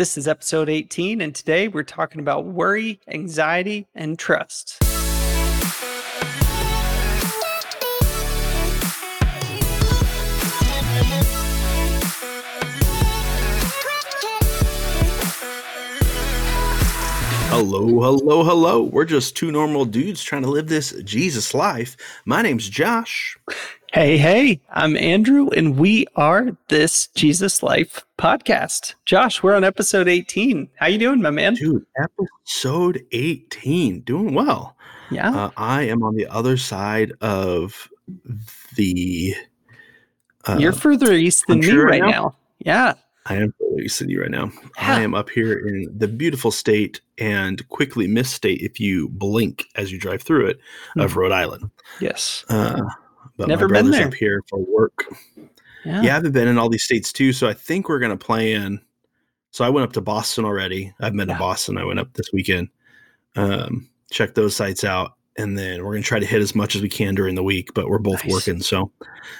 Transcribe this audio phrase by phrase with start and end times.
[0.00, 4.78] This is episode 18, and today we're talking about worry, anxiety, and trust.
[17.50, 18.82] Hello, hello, hello.
[18.82, 21.98] We're just two normal dudes trying to live this Jesus life.
[22.24, 23.36] My name's Josh.
[23.92, 28.94] Hey, hey, I'm Andrew, and we are this Jesus Life podcast.
[29.04, 30.68] Josh, we're on episode 18.
[30.76, 31.54] How you doing, my man?
[31.54, 34.02] Dude, episode 18.
[34.02, 34.76] Doing well.
[35.10, 35.30] Yeah.
[35.36, 37.88] Uh, I am on the other side of
[38.76, 39.34] the.
[40.46, 42.10] Uh, You're further east than me right right now.
[42.10, 42.36] now?
[42.60, 42.94] Yeah.
[43.26, 44.52] I am further east than you right now.
[44.78, 44.96] Yeah.
[44.96, 49.64] I am up here in the beautiful state and quickly miss state if you blink
[49.74, 50.60] as you drive through it
[50.96, 51.18] of Hmm.
[51.18, 51.70] Rhode Island.
[52.00, 52.44] Yes.
[52.48, 52.80] Uh,
[53.40, 54.06] but Never my been brother's there.
[54.08, 55.06] up here for work.
[55.84, 56.02] Yeah.
[56.02, 58.52] Yeah, I haven't been in all these states too, so I think we're gonna play
[58.52, 58.80] in.
[59.50, 60.92] So I went up to Boston already.
[61.00, 61.34] I've been Yeah.
[61.34, 61.78] to Boston.
[61.78, 62.68] I went up this weekend.
[63.36, 66.82] Um, check those sites out, and then we're gonna try to hit as much as
[66.82, 67.72] we can during the week.
[67.74, 68.32] But we're both Nice.
[68.32, 68.92] working, so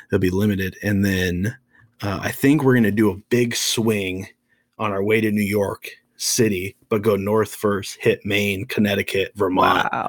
[0.09, 0.77] it'll be limited.
[0.83, 1.55] And then
[2.03, 4.27] uh, I think we're gonna do a big swing
[4.79, 9.89] on our way to New York City, but go north first, hit Maine, Connecticut, Vermont,
[9.93, 10.09] Wow.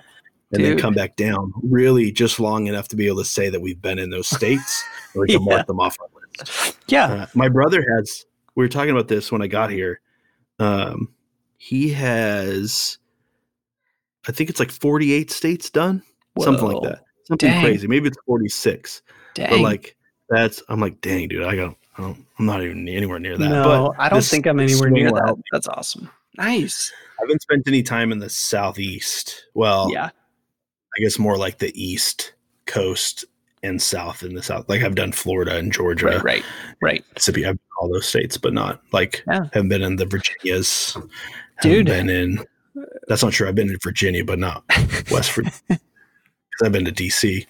[0.53, 1.53] And then come back down.
[1.63, 4.83] Really, just long enough to be able to say that we've been in those states,
[5.13, 5.55] and we can Yeah.
[5.55, 6.08] mark them off our
[6.39, 6.77] list.
[6.88, 7.05] Yeah.
[7.05, 8.25] Uh, my brother has.
[8.55, 10.02] We were talking about this when I got here.
[10.59, 11.09] Um,
[11.58, 12.97] he has,
[14.27, 16.03] I think it's like forty-eight states done,
[16.39, 17.03] something like that.
[17.25, 17.63] Something Dang.
[17.63, 17.88] crazy.
[17.88, 19.02] Maybe it's forty-six.
[19.36, 19.49] Dang.
[19.49, 19.95] But like
[20.30, 23.49] that's, I'm like, dang, dude, I got, I don't, I'm not even anywhere near that.
[23.49, 25.38] no, but I don't this- think I'm anywhere near that.
[25.38, 25.43] me.
[25.52, 26.09] That's awesome.
[26.38, 26.91] Nice.
[27.19, 29.45] I haven't spent any time in the southeast.
[29.53, 30.09] Well, yeah.
[30.97, 32.34] I guess more like the east
[32.66, 33.25] coast
[33.64, 34.67] and south in the south.
[34.67, 36.08] Like I've done Florida and Georgia.
[36.08, 36.44] Right, right,
[36.81, 37.06] right.
[37.14, 37.45] Mississippi.
[37.45, 39.45] I've all those states, but not like Yeah.
[39.53, 40.98] haven't been in the Virginias.
[41.61, 41.86] Dude.
[41.88, 42.44] been in.
[43.08, 43.48] That's not true.
[43.48, 44.64] I've been in Virginia, but not
[45.11, 45.80] West Virginia.
[46.64, 47.45] I've been to DC.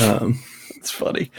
[0.00, 0.40] Um,
[0.76, 1.30] It's funny.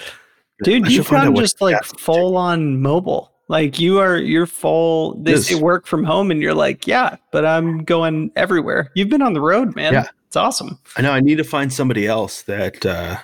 [0.63, 3.31] Dude, you found just like full on mobile.
[3.47, 7.45] Like you are you're full they say work from home and you're like, yeah, but
[7.45, 8.89] I'm going everywhere.
[8.95, 9.93] You've been on the road, man.
[9.93, 10.07] Yeah.
[10.31, 10.79] It's awesome.
[10.95, 13.17] I know I need to find somebody else that uh,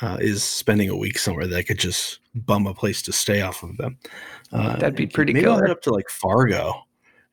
[0.00, 3.42] uh, is spending a week somewhere that I could just bum a place to stay
[3.42, 3.98] off of them.
[4.50, 6.72] Uh, That'd be pretty maybe I'll head up to like Fargo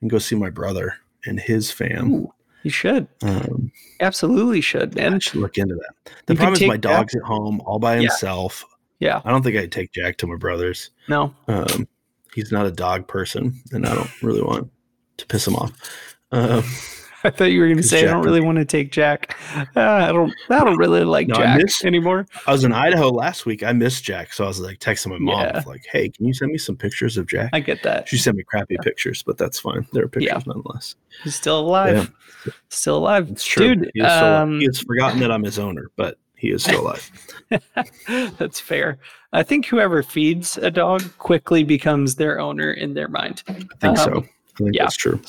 [0.01, 0.95] and go see my brother
[1.25, 2.13] and his fam.
[2.13, 2.33] Ooh,
[2.63, 3.07] you should.
[3.21, 5.19] Um, Absolutely should, I man.
[5.21, 6.11] should look into that.
[6.25, 8.01] The You problem is my Jack- dog's at home all by Yeah.
[8.01, 8.65] himself.
[8.99, 9.21] Yeah.
[9.23, 10.89] I don't think I'd take Jack to my brother's.
[11.07, 11.33] No.
[11.47, 11.87] Um,
[12.35, 14.69] he's not a dog person, and I don't really want
[15.19, 15.71] to piss him off.
[16.33, 16.63] Um,
[17.25, 19.37] I thought you were going to say I don't really want to take Jack.
[19.75, 22.25] Uh, I don't I don't really like No, I Jack miss- anymore.
[22.47, 23.63] I was in Idaho last week.
[23.63, 25.63] I missed Jack, so I was like texting my mom, Yeah.
[25.65, 28.07] like, "Hey, can you send me some pictures of Jack?" I get that.
[28.07, 28.81] she sent me crappy Yeah.
[28.83, 29.87] pictures, but that's fine.
[29.93, 30.41] They're pictures Yeah.
[30.45, 30.95] nonetheless.
[31.23, 32.11] He's still alive.
[32.69, 33.29] Still alive.
[33.29, 33.75] It's true.
[33.75, 36.81] Dude, he, is um, he has forgotten that I'm his owner, but he is still
[36.81, 37.09] alive.
[38.37, 38.97] That's fair.
[39.31, 43.43] I think whoever feeds a dog quickly becomes their owner in their mind.
[43.47, 44.11] I think so.
[44.17, 44.83] Um, I think yeah.
[44.83, 45.19] that's true.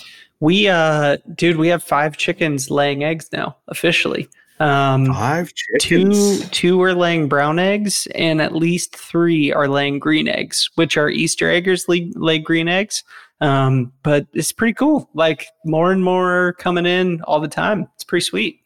[0.40, 4.28] We uh dude, we have five chickens laying eggs now, officially.
[4.60, 6.40] Um Five two chickens.
[6.40, 10.96] two two are laying brown eggs and at least three are laying green eggs, which
[10.96, 13.02] are Easter eggers lay, lay green eggs.
[13.40, 15.10] Um, but it's pretty cool.
[15.14, 17.88] Like more and more coming in all the time.
[17.94, 18.60] It's pretty sweet.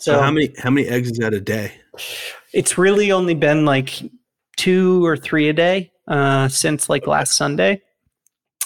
[0.00, 1.72] So, how many how many eggs is that a day?
[2.52, 4.02] it's really only been like
[4.56, 7.82] two or three a day uh, since like last Sunday.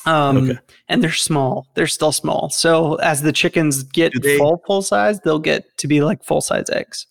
[0.07, 0.59] Um, Okay.
[0.89, 1.67] And they're small.
[1.75, 2.49] They're still small.
[2.51, 6.41] So as the chickens get they- full full size, they'll get to be like full
[6.41, 7.07] size eggs.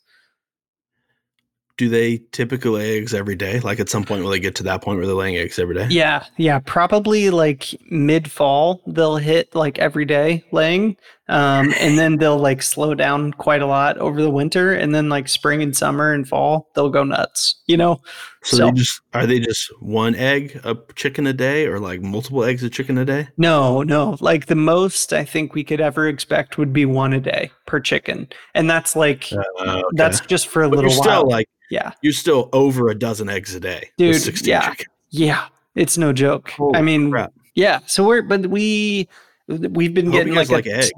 [1.77, 3.61] Do they typically lay eggs every day?
[3.61, 5.75] Like at some point, will they get to that point where they're laying eggs every
[5.75, 5.87] day?
[5.89, 6.59] Yeah, yeah.
[6.65, 10.97] Probably like mid fall, they'll hit like every day laying,
[11.29, 15.07] um, and then they'll like slow down quite a lot over the winter, and then
[15.09, 17.55] like spring and summer and fall, they'll go nuts.
[17.67, 18.01] You know,
[18.43, 22.01] So, So- they just are they just one egg a chicken a day, or like
[22.01, 23.27] multiple eggs a chicken a day?
[23.37, 24.17] No, no.
[24.19, 27.79] Like the most I think we could ever expect would be one a day per
[27.79, 28.27] chicken.
[28.55, 29.83] And that's like Uh, okay.
[29.93, 31.19] that's just for a but little you're while.
[31.19, 31.91] still like yeah.
[32.01, 34.69] you're still over a dozen eggs a day, Dude, 16 yeah.
[34.69, 34.87] chickens.
[35.11, 35.45] Yeah.
[35.75, 36.51] It's no joke.
[36.73, 37.31] I mean, crap.
[37.55, 37.79] yeah.
[37.85, 39.07] So we're but we
[39.47, 40.91] we've been hope getting like, like, a, eggs.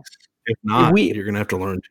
[0.45, 1.81] If not, we- you're gonna have to learn.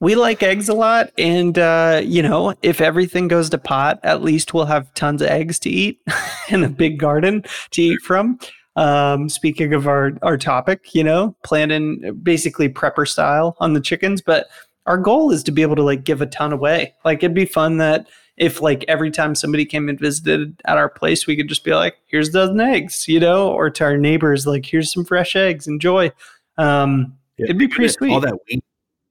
[0.00, 4.22] we like eggs a lot and uh you know, if everything goes to pot, at
[4.22, 6.00] least we'll have tons of eggs to eat
[6.50, 8.38] and a big garden to eat from.
[8.76, 14.22] Um, speaking of our our topic, you know, planning basically prepper style on the chickens,
[14.22, 14.46] but
[14.86, 16.94] our goal is to be able to like give a ton away.
[17.04, 18.08] Like it'd be fun that
[18.38, 21.74] if like every time somebody came and visited at our place, we could just be
[21.74, 25.36] like, here's a dozen eggs, you know, or to our neighbors, like, here's some fresh
[25.36, 26.10] eggs, enjoy.
[26.56, 28.12] Um, Yeah, it'd be pretty sweet.
[28.12, 28.62] All that weed,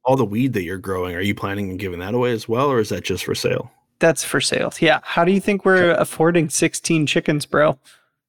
[0.06, 2.72] all the weed that you're growing, are you planning on giving that away as well,
[2.72, 3.72] or is that just for sale?
[3.98, 4.72] That's for sale.
[4.80, 5.00] Yeah.
[5.02, 7.80] How do you think we're affording 16 chickens, bro?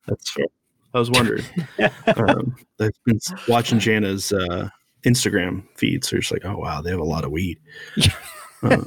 [0.06, 0.47] That's fair.
[0.94, 1.44] I was wondering.
[2.17, 4.70] um, I've been watching Jana's uh,
[5.05, 7.58] Instagram feed, so it's like, oh wow, they have a lot of weed.
[8.62, 8.87] Um,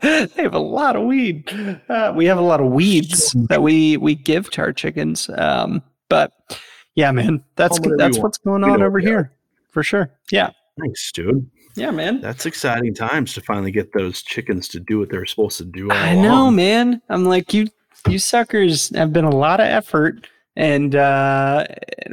[0.00, 1.48] they have a lot of weed.
[1.88, 5.30] Uh, we have a lot of weeds that we we give to our chickens.
[5.38, 6.32] Um, but
[6.96, 9.30] yeah, man, that's Call it whatever that's what's going on over here
[9.74, 10.10] for sure.
[10.30, 10.50] Yeah,
[10.80, 11.46] Thanks, dude.
[11.76, 12.20] yeah, man.
[12.22, 15.90] That's exciting times to finally get those chickens to do what they're supposed to do.
[15.90, 16.56] All I know, along.
[16.56, 17.02] man.
[17.10, 17.66] I'm like you.
[18.08, 20.26] You suckers have been a lot of effort
[20.56, 21.64] and uh,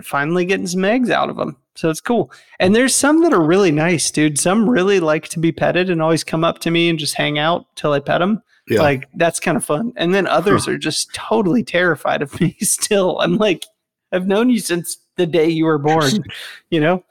[0.03, 1.57] finally getting some eggs out of them.
[1.75, 2.31] So it's cool.
[2.59, 4.39] And there's some that are really nice, dude.
[4.39, 7.37] Some really like to be petted and always come up to me and just hang
[7.39, 8.41] out till I pet them.
[8.69, 8.81] Yeah.
[8.81, 9.91] Like that's kind of fun.
[9.97, 13.19] And then others are just totally terrified of me still.
[13.19, 13.65] I'm like,
[14.13, 16.23] I've known you since the day you were born,
[16.69, 17.03] you know?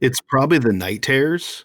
[0.00, 1.64] It's probably the night terrors.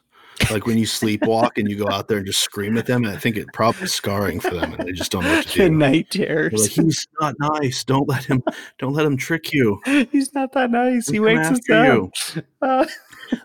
[0.49, 3.15] Like when you sleepwalk and you go out there and just scream at them, and
[3.15, 5.69] I think it probably scarring for them, and they just don't know what to The
[5.69, 5.75] do.
[5.75, 6.53] night terrors.
[6.59, 7.83] like, he's not nice.
[7.83, 8.41] Don't let him.
[8.79, 9.79] Don't let him trick you.
[10.11, 11.05] He's not that nice.
[11.07, 12.43] He'll He wakes us up.
[12.61, 12.85] Uh,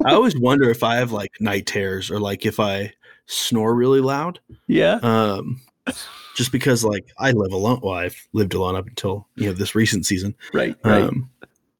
[0.06, 2.92] I always wonder if I have like night terrors or like if I
[3.26, 4.40] snore really loud.
[4.66, 4.98] yeah.
[5.02, 5.60] Um,
[6.34, 7.80] just because like I live alone.
[7.82, 10.34] Well, I've lived alone up until you know this recent season.
[10.54, 10.74] Right.
[10.82, 11.02] Right.
[11.02, 11.28] Um,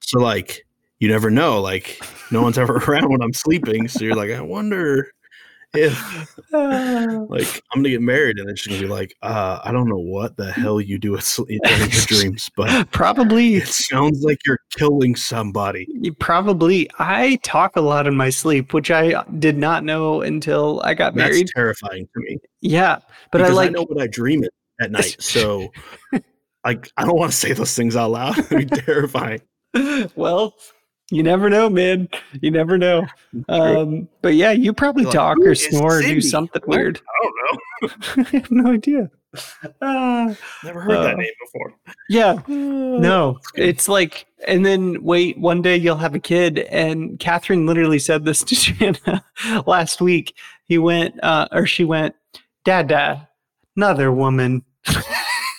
[0.01, 0.66] so like
[0.99, 1.61] you never know.
[1.61, 2.01] Like
[2.31, 3.89] no one's ever around when I'm sleeping.
[3.89, 5.11] So you're like, I wonder
[5.75, 9.89] if like I'm gonna get married and it's just gonna be like, uh, I don't
[9.89, 14.39] know what the hell you do sleep in your dreams, but probably it sounds like
[14.47, 15.87] you're killing somebody.
[16.01, 16.89] You Probably.
[16.99, 21.15] I talk a lot in my sleep, which I did not know until I got
[21.15, 21.33] married.
[21.33, 21.49] That's married.
[21.55, 22.39] terrifying to me.
[22.61, 22.99] Yeah,
[23.33, 23.69] but I like.
[23.69, 24.51] I know what I dream at,
[24.81, 25.17] at night.
[25.27, 25.71] So
[26.65, 28.39] like I don't want to say those things out loud.
[28.39, 29.41] It'd be terrifying.
[30.17, 30.55] well,
[31.11, 32.09] you never know, man.
[32.41, 33.07] You never know.
[33.51, 36.77] Um, but yeah, you probably Like, talk who or snore or do something What?
[36.79, 37.01] weird.
[37.07, 38.23] I don't know.
[38.23, 39.11] I have no idea.
[39.83, 41.75] Uh, Never heard that Uh, name before.
[42.09, 46.61] yeah, no, it's like, and then wait, one day you'll have a kid.
[46.61, 49.23] And Catherine literally said this to Shanna
[49.67, 50.35] last week.
[50.65, 52.15] He went, uh, or she went,
[52.65, 53.27] Dad, Dad,
[53.77, 54.65] another woman.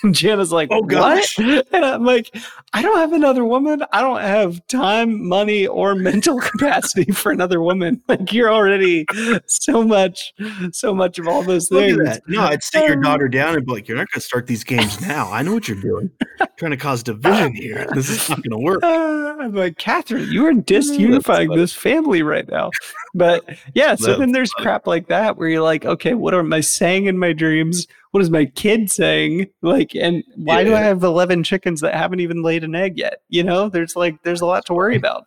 [0.08, 0.88] And Jana's like, Oh, what?
[0.88, 1.38] gosh.
[1.72, 2.34] And I'm like,
[2.72, 3.82] I don't have another woman.
[3.92, 8.02] I don't have time, money, or mental capacity for another woman.
[8.08, 9.06] Like you're already
[9.46, 10.32] so much,
[10.72, 12.20] so much of all those Look things.
[12.26, 14.46] No, I'd sit your Um, daughter down and be like, "You're not going to start
[14.46, 15.30] these games now.
[15.32, 16.10] I know what you're doing.
[16.58, 17.86] trying to cause division here.
[17.94, 22.22] This is not going to work." Uh, I'm like, Catherine, you are disunifying this family
[22.22, 22.70] right now.
[23.14, 23.44] But
[23.74, 27.06] yeah, so then there's crap like that where you're like, okay, what am I saying
[27.06, 27.86] in my dreams?
[28.12, 29.48] What is my kid saying?
[29.62, 33.20] Like, and why do I have 11 chickens that haven't even laid an egg yet?
[33.28, 35.26] You know, there's like, there's a lot to worry about.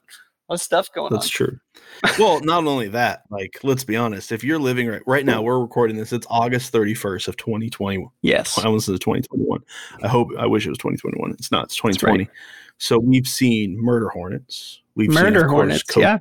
[0.50, 1.20] A lot of stuff going on.
[1.20, 1.32] That's on.
[1.32, 1.60] true.
[2.18, 4.32] Well, not only that, like let's be honest.
[4.32, 6.12] If you're living right right now, we're recording this.
[6.12, 8.10] It's August 31st of 2021.
[8.24, 8.58] Yes.
[8.58, 9.60] I almost said 2021.
[10.02, 10.30] I hope.
[10.40, 11.32] I wish it was 2021.
[11.34, 11.66] It's not.
[11.66, 12.12] It's 2020.
[12.12, 12.18] right.
[12.26, 12.40] 2020.
[12.80, 14.82] So we've seen murder hornets.
[14.96, 15.84] We've seen, Murder course, hornets.
[15.84, 16.18] co- Yeah.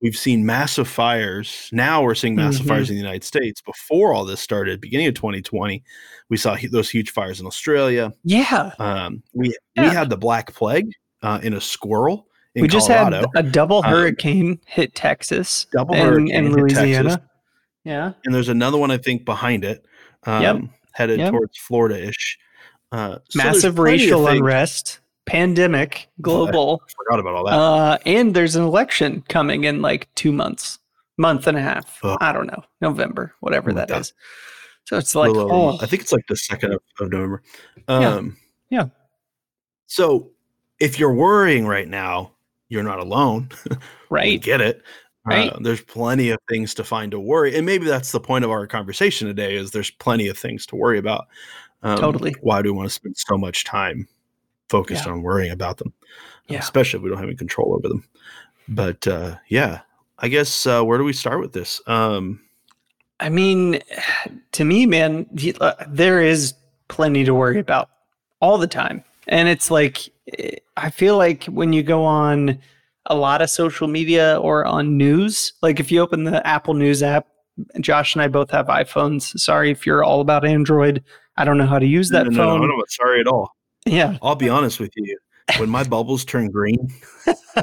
[0.00, 1.68] We've seen massive fires.
[1.72, 2.68] Now we're seeing massive Mhm.
[2.68, 3.60] fires in the United States.
[3.60, 5.82] Before all this started, beginning of 2020,
[6.28, 8.12] we saw hu- those huge fires in Australia.
[8.22, 8.72] Yeah.
[8.78, 10.92] Um, we we had the Black Plague
[11.22, 13.26] uh, in a squirrel in we just Colorado.
[13.34, 17.08] had a double Um, hurricane hit Texas double and, hurricane and Louisiana.
[17.10, 17.28] Texas.
[17.84, 18.12] Yeah.
[18.24, 19.84] and there's another one I think behind it,
[20.24, 20.56] um, Yep.
[20.92, 21.30] headed Yep.
[21.32, 22.38] towards Florida-ish.
[22.92, 26.82] Uh, so Massive racial unrest, pandemic, global.
[26.96, 27.52] Forgot about all that.
[27.54, 30.78] Uh, and there's an election coming in like two months,
[31.16, 31.98] month and a half.
[32.02, 32.18] Ugh.
[32.20, 34.00] I don't know, November, whatever Oh that God.
[34.00, 34.12] is.
[34.84, 35.78] So it's like, Little oh.
[35.80, 37.42] I think it's like the second of, of November.
[37.88, 38.14] Yeah.
[38.14, 38.36] Um,
[38.70, 38.86] Yeah.
[39.86, 40.30] So
[40.80, 42.32] if you're worrying right now,
[42.68, 43.50] you're not alone.
[44.10, 44.82] Right, get it.
[45.26, 45.52] Right.
[45.52, 48.50] Uh, there's plenty of things to find to worry, and maybe that's the point of
[48.50, 49.54] our conversation today.
[49.54, 51.26] Is there's plenty of things to worry about.
[51.82, 52.34] Um, Totally.
[52.40, 54.08] Why do we want to spend so much time
[54.68, 55.12] focused Yeah.
[55.12, 55.92] on worrying about them?
[56.48, 56.58] Yeah.
[56.58, 58.04] Especially if we don't have any control over them.
[58.68, 59.80] But uh, yeah,
[60.18, 61.80] I guess uh, where do we start with this?
[61.86, 62.40] Um,
[63.20, 63.80] I mean,
[64.52, 65.26] to me, man,
[65.60, 66.54] uh, there is
[66.88, 67.90] plenty to worry about
[68.40, 69.02] all the time.
[69.26, 70.08] And it's like,
[70.38, 72.58] eh, I feel like when you go on
[73.06, 77.02] a lot of social media or on news, like if you open the Apple News
[77.02, 77.26] app,
[77.80, 79.36] Josh and I both have iPhones.
[79.38, 81.02] Sorry if you're all about Android.
[81.36, 82.60] I don't know how to use that no, no, phone.
[82.60, 83.50] no, no, sorry at all.
[83.88, 84.18] Yeah.
[84.22, 85.16] I'll be honest with you.
[85.58, 86.92] when my bubbles turn green,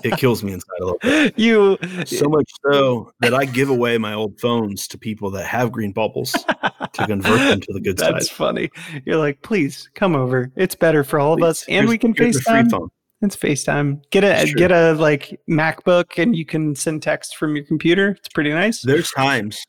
[0.04, 1.38] it kills me inside a little bit.
[1.38, 5.72] You So much so that I give away my old phones to people that have
[5.72, 8.36] green bubbles to convert them to the good That's side.
[8.36, 8.70] funny.
[9.06, 10.52] You're like, please come over.
[10.56, 12.90] It's better for all of us, and Here's- we can here's a free FaceTime.
[13.22, 14.02] It's FaceTime.
[14.12, 18.10] Get a get a like MacBook, and you can send text from your computer.
[18.20, 18.82] It's pretty nice.
[18.82, 19.64] There's times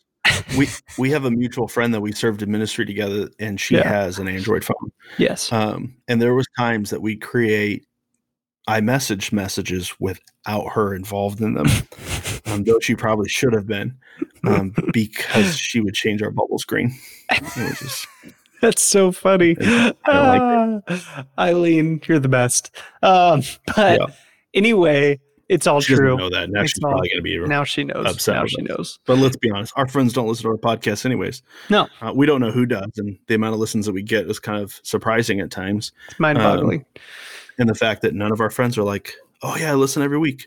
[0.57, 0.69] we
[0.99, 3.89] we have a mutual friend that we served in ministry together, and she Yeah.
[3.89, 4.93] has an Android phone.
[5.19, 5.53] Yes.
[5.53, 7.85] Um, and there was times that we create
[8.69, 11.69] iMessage messages without her involved in them,
[12.47, 13.97] um, though she probably should have been,
[14.45, 16.93] um, because she would change our bubble screen.
[17.79, 18.07] Just
[18.63, 19.55] That's so funny.
[19.61, 20.81] I Ah,
[21.39, 22.75] Eileen, you're the best.
[23.03, 23.43] Um,
[23.77, 24.07] but Yeah.
[24.55, 26.17] anyway, it's all she true.
[26.17, 26.51] know that.
[26.51, 27.39] Now It's she's all- probably going to be.
[27.39, 28.07] Now she knows.
[28.07, 28.99] upset Now she knows.
[29.07, 31.43] But let's be honest, our friends don't listen to our podcast anyways.
[31.71, 31.89] No.
[32.01, 34.39] Uh, we don't know who does, and the amount of listens that we get is
[34.39, 35.93] kind of surprising at times.
[36.11, 36.85] It's mind-boggling.
[37.59, 40.19] And the fact that none of our friends are like, "Oh yeah, I listen every
[40.19, 40.47] week."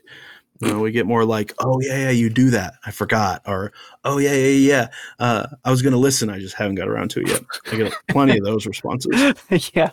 [0.62, 2.74] You know, we get more like, "Oh yeah, yeah, you do that.
[2.84, 3.72] I forgot," or
[4.04, 4.88] "Oh yeah, yeah, yeah.
[5.18, 6.28] Uh, I was going to listen.
[6.28, 7.40] I just haven't got around to it yet."
[7.72, 9.10] I get plenty of those responses.
[9.74, 9.90] yeah,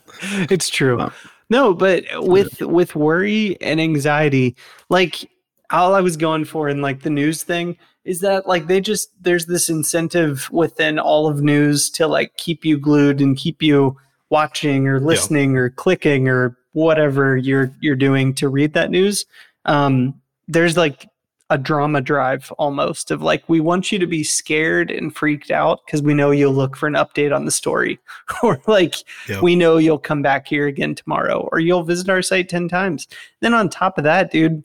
[0.50, 0.98] it's true.
[0.98, 1.14] Wow.
[1.50, 4.56] No, but with with worry and anxiety,
[4.90, 5.30] like
[5.72, 9.10] all I was going for in like the news thing is that like they just
[9.22, 13.98] there's this incentive within all of news to like keep you glued and keep you
[14.30, 19.26] watching or listening or clicking or whatever you're you're doing to read that news.
[19.66, 21.08] Um, there's like
[21.50, 25.80] a drama drive almost of like we want you to be scared and freaked out
[25.86, 28.00] because we know you'll look for an update on the story.
[28.44, 28.96] Or like
[29.30, 29.42] Yep.
[29.42, 33.08] we know you'll come back here again tomorrow or you'll visit our site 10 times.
[33.40, 34.64] Then on top of that dude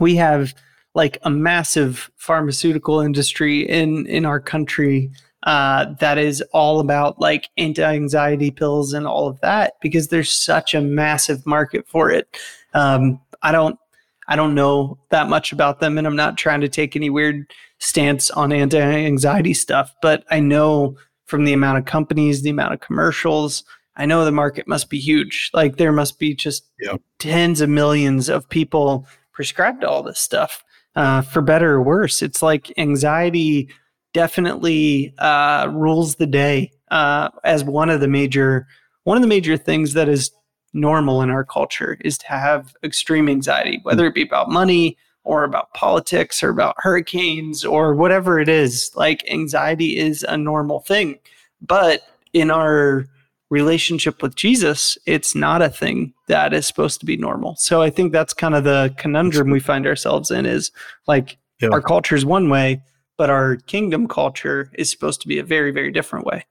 [0.00, 0.52] we have
[0.94, 5.10] like a massive pharmaceutical industry in in our country
[5.44, 10.74] uh, that is all about like anti-anxiety pills and all of that because there's such
[10.74, 12.26] a massive market for it.
[12.74, 13.78] Um, i don't
[14.28, 17.44] i don't know that much about them and i'm not trying to take any weird
[17.78, 22.80] stance on anti-anxiety stuff but i know from the amount of companies the amount of
[22.80, 23.64] commercials
[23.96, 26.96] i know the market must be huge like there must be just Yeah.
[27.18, 30.64] tens of millions of people prescribed all this stuff
[30.96, 33.68] uh, for better or worse it's like anxiety
[34.12, 38.66] definitely uh, rules the day uh, as one of the major
[39.02, 40.30] one of the major things that is
[40.74, 45.44] normal in our culture is to have extreme anxiety whether it be about money or
[45.44, 51.18] about politics or about hurricanes or whatever it is like anxiety is a normal thing
[51.62, 52.02] but
[52.32, 53.06] in our
[53.50, 57.54] relationship with Jesus, it's not a thing that is supposed to be normal.
[57.56, 60.72] So I think that's kind of the conundrum we find ourselves in is
[61.06, 61.68] like Yeah.
[61.70, 62.82] our culture is one way,
[63.16, 66.44] but our kingdom culture is supposed to be a very, very different way.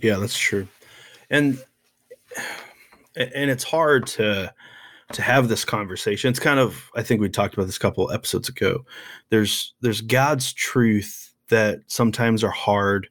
[0.00, 0.68] Yeah, that's true.
[1.30, 1.62] And
[3.16, 4.52] and it's hard to
[5.12, 6.30] to have this conversation.
[6.30, 8.84] It's kind of I think we talked about this a couple episodes ago.
[9.30, 13.08] There's there's God's truth that sometimes are hard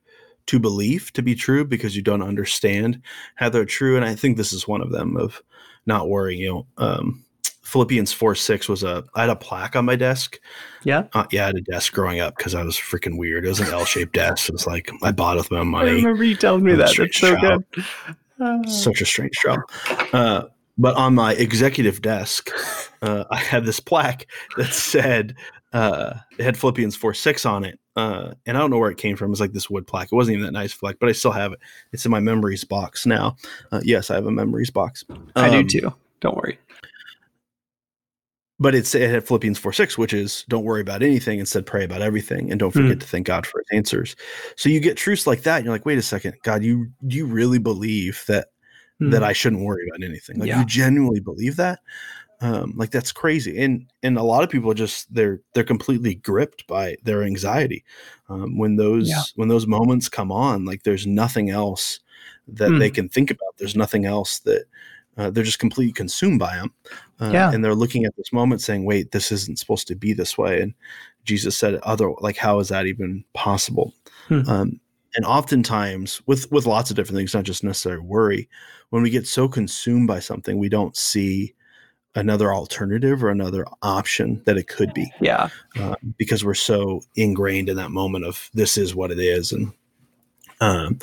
[0.48, 3.02] to believe to be true because you don't understand
[3.36, 3.96] how they're true.
[3.96, 5.42] And I think this is one of them of
[5.86, 6.42] not worrying.
[6.42, 7.26] You know, um,
[7.64, 10.40] Philippians four six was a I had a plaque on my desk.
[10.84, 11.06] Yeah.
[11.14, 13.46] Uh, yeah, I had a desk growing up because I was freaking weird.
[13.46, 14.50] It was an L shaped desk.
[14.50, 16.96] It was like I bought it with my I money remember you telling me that.
[16.96, 17.64] That's so child.
[17.72, 17.86] good.
[18.40, 19.60] Uh, such a strange job.
[20.14, 20.44] Uh,
[20.78, 22.50] but on my executive desk,
[23.02, 24.28] uh, I had this plaque
[24.58, 25.36] that said
[25.72, 28.98] uh, it had Philippians four six on it, uh, and I don't know where it
[28.98, 29.32] came from.
[29.32, 30.10] It's like this wood plaque.
[30.12, 31.60] It wasn't even that nice plaque, but I still have it.
[31.94, 33.38] It's in my memories box now.
[33.72, 35.06] Uh, yes, I have a memories box.
[35.36, 35.94] I do Um, too.
[36.20, 36.60] Don't worry.
[38.60, 41.84] But it's it had Philippians four six, which is don't worry about anything, instead pray
[41.84, 43.00] about everything, and don't forget Hmm.
[43.00, 44.16] to thank God for His answers.
[44.56, 47.18] So you get truths like that, and you're like, wait a second, God, you do
[47.18, 48.48] you really believe that
[49.02, 50.40] that I shouldn't worry about anything.
[50.40, 50.48] Like.
[50.48, 50.60] Yeah.
[50.62, 51.80] you genuinely believe that?
[52.40, 53.62] Um, like that's crazy.
[53.62, 57.84] And and a lot of people just they're they're completely gripped by their anxiety.
[58.30, 59.22] Um, when those Yeah.
[59.36, 62.00] when those moments come on, like there's nothing else
[62.48, 62.80] that Hmm.
[62.80, 63.58] they can think about.
[63.58, 64.64] There's nothing else that
[65.18, 66.74] uh, they're just completely consumed by them.
[67.20, 67.52] Uh, Yeah.
[67.52, 70.62] And they're looking at this moment saying, wait, this isn't supposed to be this way.
[70.62, 70.74] And
[71.24, 73.94] Jesus said, other like, how is that even possible?
[74.28, 74.50] Hmm.
[74.50, 74.80] Um,
[75.16, 78.50] and oftentimes with with lots of different things not just necessarily worry
[78.90, 81.54] when we get so consumed by something we don't see
[82.16, 85.48] another alternative or another option that it could be Yeah.
[85.80, 89.72] um, because we're so ingrained in that moment of this is what it is and
[90.60, 91.00] um,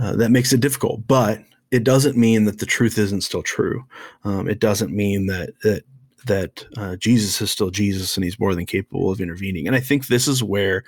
[0.00, 1.40] uh, that makes it difficult but
[1.72, 3.84] it doesn't mean that the truth isn't still true
[4.24, 5.82] um, it doesn't mean that that
[6.26, 9.66] that uh, Jesus is still Jesus and he's more than capable of intervening.
[9.66, 10.84] And I think this is where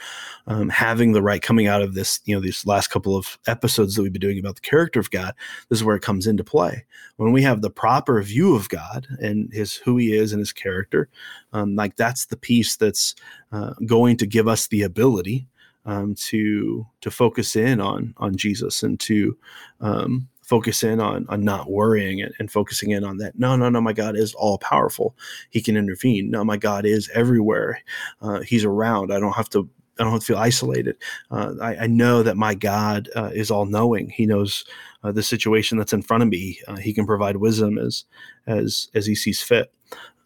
[0.47, 3.95] um, having the right coming out of this, you know, these last couple of episodes
[3.95, 5.35] that we've been doing about the character of God,
[5.69, 6.85] this is where it comes into play.
[7.17, 10.53] When we have the proper view of God and his who he is and his
[10.53, 11.09] character,
[11.53, 13.14] um, like that's the piece that's
[13.53, 15.49] uh, going to give us the ability
[15.87, 19.37] um, to to focus in on on Jesus and to
[19.81, 23.39] um, focus in on on not worrying and, and, focusing in on that.
[23.39, 23.81] No, no, no.
[23.81, 25.17] My God is all powerful.
[25.51, 26.31] He can intervene.
[26.31, 27.81] No, my God is everywhere.
[28.21, 29.13] Uh, he's around.
[29.13, 29.69] I don't have to.
[29.99, 30.97] I don't have to feel isolated.
[31.31, 34.11] Uh, I, I, know that my God uh, is all knowing.
[34.11, 34.65] He knows
[35.05, 36.59] uh, the situation that's in front of me.
[36.67, 38.05] Uh, he can provide wisdom as
[38.49, 39.73] as as he sees fit.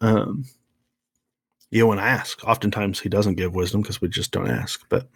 [0.01, 0.45] Um,
[1.69, 4.83] you know, when I ask, oftentimes he doesn't give wisdom because we just don't ask.
[4.89, 5.07] But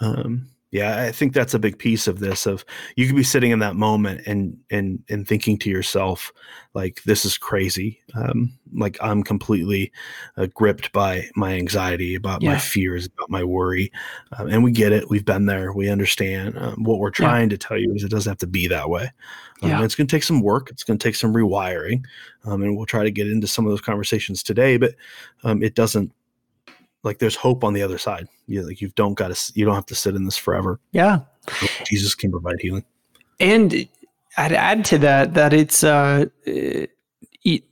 [0.00, 2.46] um, yeah, I think that's a big piece of this.
[2.46, 6.32] Of you could be sitting in that moment and and and thinking to yourself,
[6.74, 8.00] like, this is crazy.
[8.14, 9.90] Um, like I'm completely
[10.36, 12.52] uh, gripped by my anxiety, about yeah.
[12.52, 13.90] my fears, about my worry,
[14.38, 15.10] um, and we get it.
[15.10, 15.72] We've been there.
[15.72, 16.56] We understand.
[16.56, 17.56] Um, what we're trying yeah.
[17.56, 19.10] to tell you is it doesn't have to be that way.
[19.62, 19.84] Um, yeah.
[19.84, 20.70] It's going to take some work.
[20.70, 22.04] It's going to take some rewiring,
[22.44, 24.76] um, and we'll try to get into some of those conversations today.
[24.76, 24.94] But
[25.42, 26.12] um, it doesn't
[27.02, 28.28] like there's hope on the other side.
[28.46, 30.80] You like you don't got to you don't have to sit in this forever.
[30.92, 31.20] Yeah,
[31.84, 32.84] Jesus can provide healing.
[33.38, 33.88] And
[34.36, 36.26] I'd add to that that it's uh,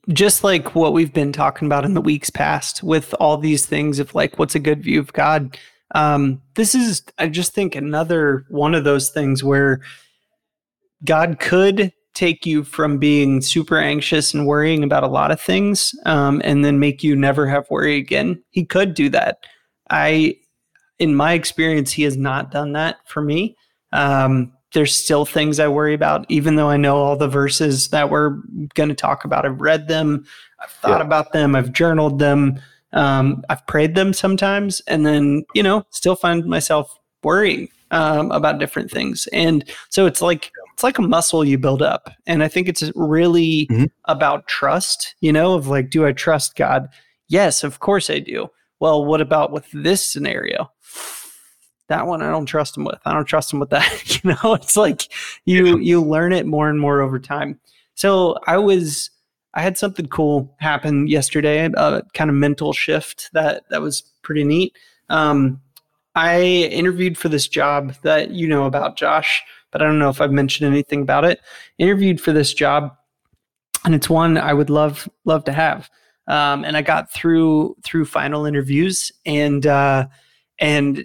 [0.09, 3.99] just like what we've been talking about in the weeks past with all these things
[3.99, 5.59] of like what's a good view of God.
[5.95, 9.81] Um, this is I just think another one of those things where
[11.05, 15.95] God could take you from being super anxious and worrying about a lot of things
[16.07, 18.43] um, and then make you never have worry again.
[18.51, 19.45] He could do that.
[19.91, 20.37] I,
[20.99, 23.57] in my experience, he has not done that for me.
[23.93, 28.11] Um, there's still things I worry about, even though I know all the verses that
[28.11, 28.41] we're
[28.75, 29.47] going to talk about.
[29.47, 30.27] I've read them,
[30.61, 31.07] I've thought yeah.
[31.07, 32.61] about them, I've journaled them,
[32.93, 38.59] um, I've prayed them sometimes, and then, you know, still find myself worrying um, about
[38.59, 39.27] different things.
[39.33, 42.09] And so it's like it's like a muscle you build up.
[42.29, 43.87] And I think it's really mm-hmm.
[44.05, 46.89] about trust, you know, of like, do I trust God?
[47.27, 48.49] Yes, of course I do.
[48.79, 50.71] Well, what about with this scenario?
[51.89, 53.01] That one I don't trust him with.
[53.05, 54.23] I don't trust him with that.
[54.23, 55.13] you know, it's like
[55.47, 57.59] you you learn it more and more over time.
[57.97, 59.11] So I was
[59.55, 64.45] I had something cool happen yesterday, a kind of mental shift that that was pretty
[64.45, 64.77] neat.
[65.09, 65.61] Um,
[66.15, 70.21] I interviewed for this job that you know about, Josh, but I don't know if
[70.21, 71.41] I've mentioned anything about it.
[71.79, 72.95] Interviewed for this job,
[73.85, 75.91] and it's one I would love love to have.
[76.29, 80.07] Um, and I got through through final interviews, and uh,
[80.59, 81.05] and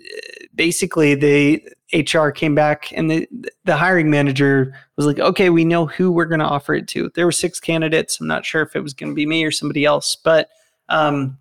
[0.55, 1.61] basically the
[1.93, 3.27] HR came back, and the
[3.63, 7.09] the hiring manager was like, "Okay, we know who we're going to offer it to."
[7.15, 8.19] There were six candidates.
[8.19, 10.49] I'm not sure if it was going to be me or somebody else, but
[10.89, 11.37] um,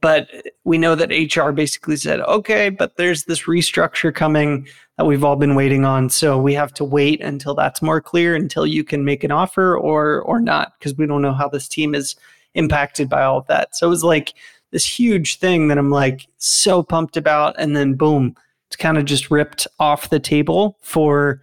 [0.00, 0.28] but
[0.64, 5.36] we know that HR basically said, okay, but there's this restructure coming that we've all
[5.36, 6.10] been waiting on.
[6.10, 9.76] So we have to wait until that's more clear, until you can make an offer
[9.76, 12.16] or or not, because we don't know how this team is
[12.54, 13.76] impacted by all of that.
[13.76, 14.34] So it was like
[14.70, 17.54] this huge thing that I'm like so pumped about.
[17.58, 18.36] And then boom,
[18.68, 21.42] it's kind of just ripped off the table for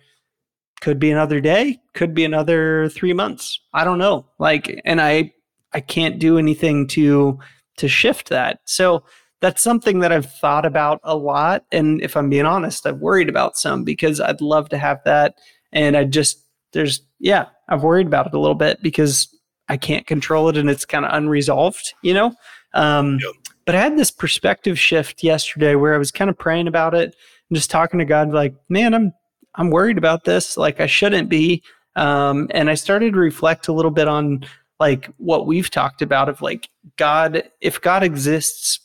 [0.81, 3.59] could be another day, could be another three months.
[3.73, 4.25] I don't know.
[4.39, 5.33] Like, and I
[5.73, 7.39] I can't do anything to
[7.77, 8.59] to shift that.
[8.65, 9.03] So
[9.39, 11.63] that's something that I've thought about a lot.
[11.71, 15.35] And if I'm being honest, I've worried about some because I'd love to have that.
[15.71, 19.27] And I just, there's, yeah, I've worried about it a little bit because
[19.69, 22.33] I can't control it and it's kind of unresolved, you know?
[22.73, 23.33] Um, yep.
[23.65, 27.15] But I had this perspective shift yesterday where I was kind of praying about it
[27.49, 29.11] and just talking to God, like, man, I'm,
[29.55, 30.57] I'm worried about this.
[30.57, 31.63] Like, I shouldn't be.
[31.95, 34.45] Um, and I started to reflect a little bit on
[34.79, 38.79] like what we've talked about of like God, if God exists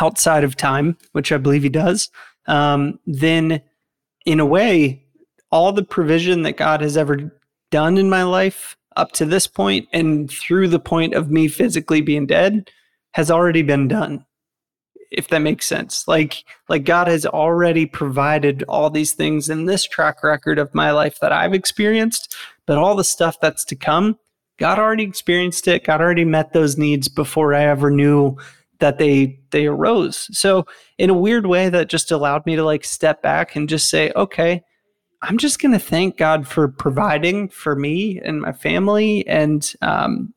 [0.00, 2.10] outside of time, which I believe he does,
[2.46, 3.62] um, then
[4.26, 5.04] in a way,
[5.50, 7.32] all the provision that God has ever
[7.70, 12.00] done in my life up to this point and through the point of me physically
[12.00, 12.70] being dead
[13.12, 14.24] has already been done
[15.16, 16.06] if that makes sense.
[16.06, 20.90] Like like god has already provided all these things in this track record of my
[20.90, 22.34] life that i've experienced
[22.66, 24.18] but all the stuff that's to come
[24.58, 25.84] God already experienced it.
[25.84, 28.36] God already met those needs before I ever knew
[28.78, 30.28] that they they arose.
[30.36, 30.66] So
[30.98, 34.12] in a weird way, that just allowed me to like step back and just say,
[34.14, 34.62] okay,
[35.22, 40.34] I'm just going to thank God for providing for me and my family and um,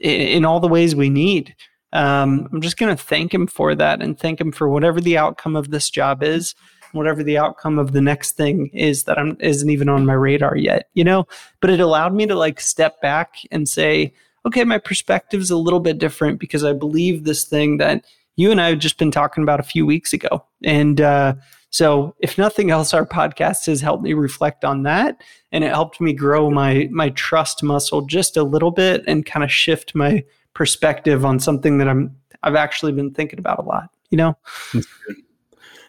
[0.00, 1.54] in, in all the ways we need.
[1.92, 5.16] Um, I'm just going to thank Him for that and thank Him for whatever the
[5.16, 6.54] outcome of this job is
[6.94, 10.56] whatever the outcome of the next thing is that I'm isn't even on my radar
[10.56, 11.26] yet, you know?
[11.60, 14.14] But it allowed me to like step back and say,
[14.46, 18.04] okay, my perspective's a little bit different because I believe this thing that
[18.36, 20.44] you and I have just been talking about a few weeks ago.
[20.62, 21.34] And uh,
[21.70, 25.20] so, if nothing else, our podcast has helped me reflect on that,
[25.52, 29.42] and it helped me grow my my trust muscle just a little bit and kind
[29.42, 33.90] of shift my perspective on something that I'm I've actually been thinking about a lot.
[34.10, 34.38] You know,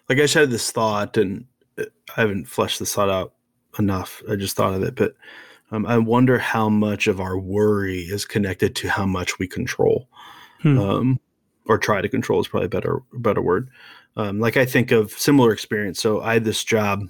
[0.10, 1.46] like I just had this thought, and
[1.78, 3.34] I haven't fleshed this thought out
[3.80, 4.22] enough.
[4.30, 5.16] I just thought of it, but
[5.72, 10.08] um, I wonder how much of our worry is connected to how much we control,
[10.62, 10.80] hmm.
[10.80, 11.20] um,
[11.68, 13.70] or try to control is probably a better better word.
[14.18, 16.00] Um, like I think of similar experience.
[16.00, 17.04] So I had this job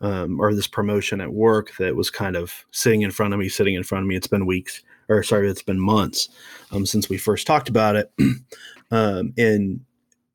[0.00, 3.48] um, or this promotion at work that was kind of sitting in front of me,
[3.48, 4.16] sitting in front of me.
[4.16, 6.28] It's been weeks, or sorry, it's been months
[6.72, 8.10] um, since we first talked about it,
[8.90, 9.80] um, and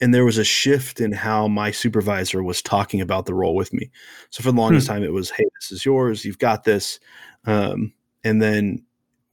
[0.02, 3.74] and there was a shift in how my supervisor was talking about the role with
[3.74, 3.90] me.
[4.30, 4.94] So for the longest hmm.
[4.94, 6.26] time, it was, "Hey, this is yours.
[6.26, 7.00] You've got this,"
[7.46, 8.84] um, and then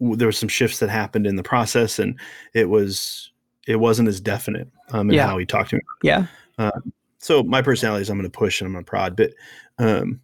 [0.01, 2.19] w- there were some shifts that happened in the process, and
[2.55, 3.33] it was
[3.67, 5.27] it wasn't as definite um, in yeah.
[5.27, 5.83] how he talked to me.
[6.03, 6.27] Yeah.
[6.59, 9.33] Um, so my personality is I'm going to push and I'm going to prod, but
[9.79, 10.21] um,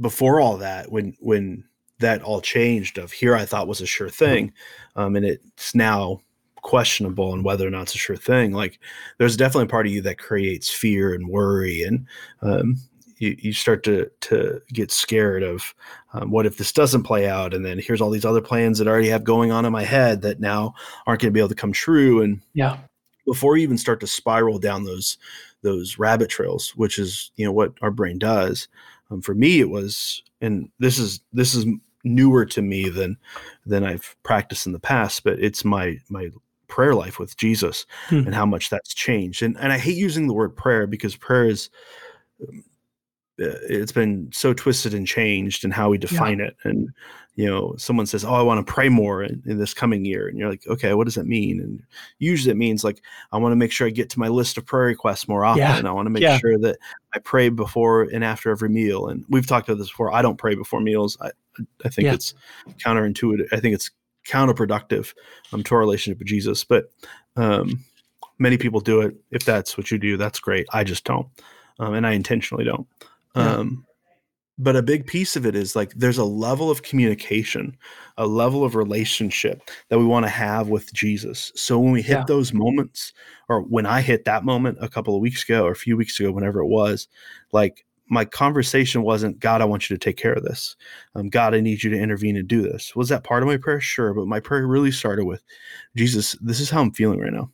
[0.00, 1.64] before all that, when when
[1.98, 4.52] that all changed, of here I thought was a sure thing,
[4.96, 6.20] um, and it's now
[6.62, 8.52] questionable and whether or not it's a sure thing.
[8.52, 8.78] Like
[9.18, 12.06] there's definitely a part of you that creates fear and worry, and
[12.42, 12.76] um,
[13.18, 15.74] you, you start to to get scared of
[16.14, 18.88] um, what if this doesn't play out, and then here's all these other plans that
[18.88, 20.74] I already have going on in my head that now
[21.06, 22.22] aren't going to be able to come true.
[22.22, 22.78] And yeah,
[23.26, 25.18] before you even start to spiral down those
[25.62, 28.68] those rabbit trails, which is you know what our brain does.
[29.10, 31.66] Um, for me, it was, and this is this is
[32.04, 33.16] newer to me than
[33.66, 36.30] than I've practiced in the past, but it's my my
[36.70, 38.18] prayer life with Jesus hmm.
[38.18, 39.42] and how much that's changed.
[39.42, 41.68] And and I hate using the word prayer because prayer is
[43.40, 46.46] uh, it's been so twisted and changed in how we define yeah.
[46.46, 46.56] it.
[46.64, 46.90] And
[47.36, 50.28] you know, someone says, "Oh, I want to pray more in, in, this coming year,"
[50.28, 51.82] and you're like, "Okay, what does that mean?" And
[52.18, 53.00] usually it means like
[53.32, 55.62] I want to make sure I get to my list of prayer requests more often.
[55.62, 55.88] Yeah.
[55.88, 56.38] I want to make yeah.
[56.38, 56.76] sure that
[57.14, 59.08] I pray before and after every meal.
[59.08, 60.12] And we've talked about this before.
[60.12, 61.16] I don't pray before meals.
[61.20, 61.30] I
[61.84, 62.34] I think it's
[62.84, 63.48] counterintuitive.
[63.52, 63.90] I think it's
[64.30, 65.14] counterproductive
[65.52, 66.64] um, to our relationship with Jesus.
[66.64, 66.90] But
[67.36, 67.84] um,
[68.38, 69.16] many people do it.
[69.30, 70.66] If that's what you do, that's great.
[70.72, 71.28] I just don't,
[71.78, 72.86] um, and I intentionally don't.
[73.34, 73.86] Um,
[74.62, 77.76] but a big piece of it is like there's a level of communication,
[78.18, 81.50] a level of relationship that we want to have with Jesus.
[81.56, 82.24] So when we hit yeah.
[82.26, 83.14] those moments,
[83.48, 86.20] or when I hit that moment a couple of weeks ago or a few weeks
[86.20, 87.08] ago, whenever it was,
[87.52, 90.76] like my conversation wasn't god i want you to take care of this
[91.14, 93.56] um, god i need you to intervene and do this was that part of my
[93.56, 95.42] prayer sure but my prayer really started with
[95.96, 97.50] jesus this is how i'm feeling right now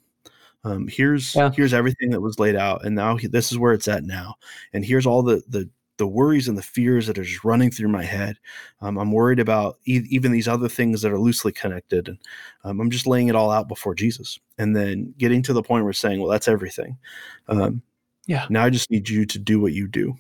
[0.65, 1.51] um, here's yeah.
[1.55, 4.35] here's everything that was laid out and now this is where it's at now
[4.73, 7.89] and here's all the the the worries and the fears that are just running through
[7.89, 8.39] my head.
[8.81, 12.19] Um, I'm worried about e- even these other things that are loosely connected, and
[12.65, 15.85] um, I'm just laying it all out before Jesus, and then getting to the point
[15.85, 16.99] where saying, "Well, that's everything."
[17.49, 17.83] Um,
[18.27, 18.47] yeah.
[18.51, 20.17] Now I just need you to do what you do.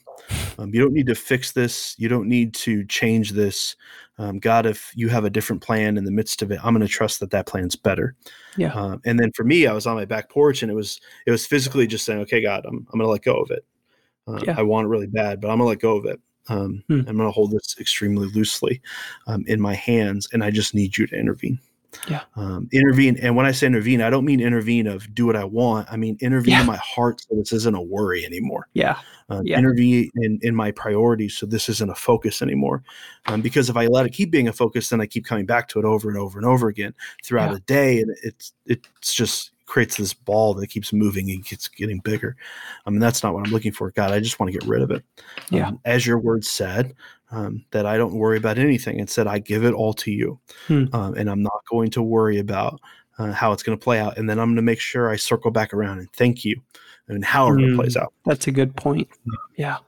[0.59, 1.95] Um, you don't need to fix this.
[1.99, 3.77] You don't need to change this.
[4.19, 6.87] Um, God, if you have a different plan in the midst of it, I'm going
[6.87, 8.15] to trust that that plan's better.
[8.57, 8.73] Yeah.
[8.73, 11.31] Um, and then for me, I was on my back porch, and it was it
[11.31, 13.65] was physically just saying, "Okay, God, I'm I'm going to let go of it.
[14.27, 14.55] Uh, yeah.
[14.57, 16.21] I want it really bad, but I'm going to let go of it.
[16.49, 17.01] Um, hmm.
[17.07, 18.81] I'm going to hold this extremely loosely
[19.27, 21.59] um, in my hands, and I just need you to intervene."
[22.09, 25.37] Yeah um, intervene and when i say intervene i don't mean intervene of do what
[25.37, 26.61] i want i mean intervene yeah.
[26.61, 29.59] in my heart so this isn't a worry anymore yeah, um, yeah.
[29.59, 32.83] intervene in, in my priorities so this isn't a focus anymore
[33.27, 35.69] um, because if i let it keep being a focus then i keep coming back
[35.69, 36.95] to it over and over and over again
[37.25, 37.57] throughout yeah.
[37.57, 41.99] a day and it's it's just creates this ball that keeps moving and gets getting
[42.01, 42.37] bigger.
[42.87, 43.91] I mean, that's not what I'm looking for.
[43.91, 45.05] God, I just want to get rid of it.
[45.51, 45.69] Yeah.
[45.69, 46.95] Um, as your word said,
[47.31, 49.01] um, that I don't worry about anything.
[49.01, 50.39] It said, I give it all to you.
[50.69, 50.85] Hmm.
[50.93, 52.81] Um, and I'm not going to worry about
[53.19, 54.17] uh, how it's going to play out.
[54.17, 56.61] And then I'm going to make sure I circle back around and thank you
[57.09, 58.03] and however mm, it plays hmm.
[58.03, 58.13] out.
[58.25, 59.09] That's a good point.
[59.57, 59.79] Yeah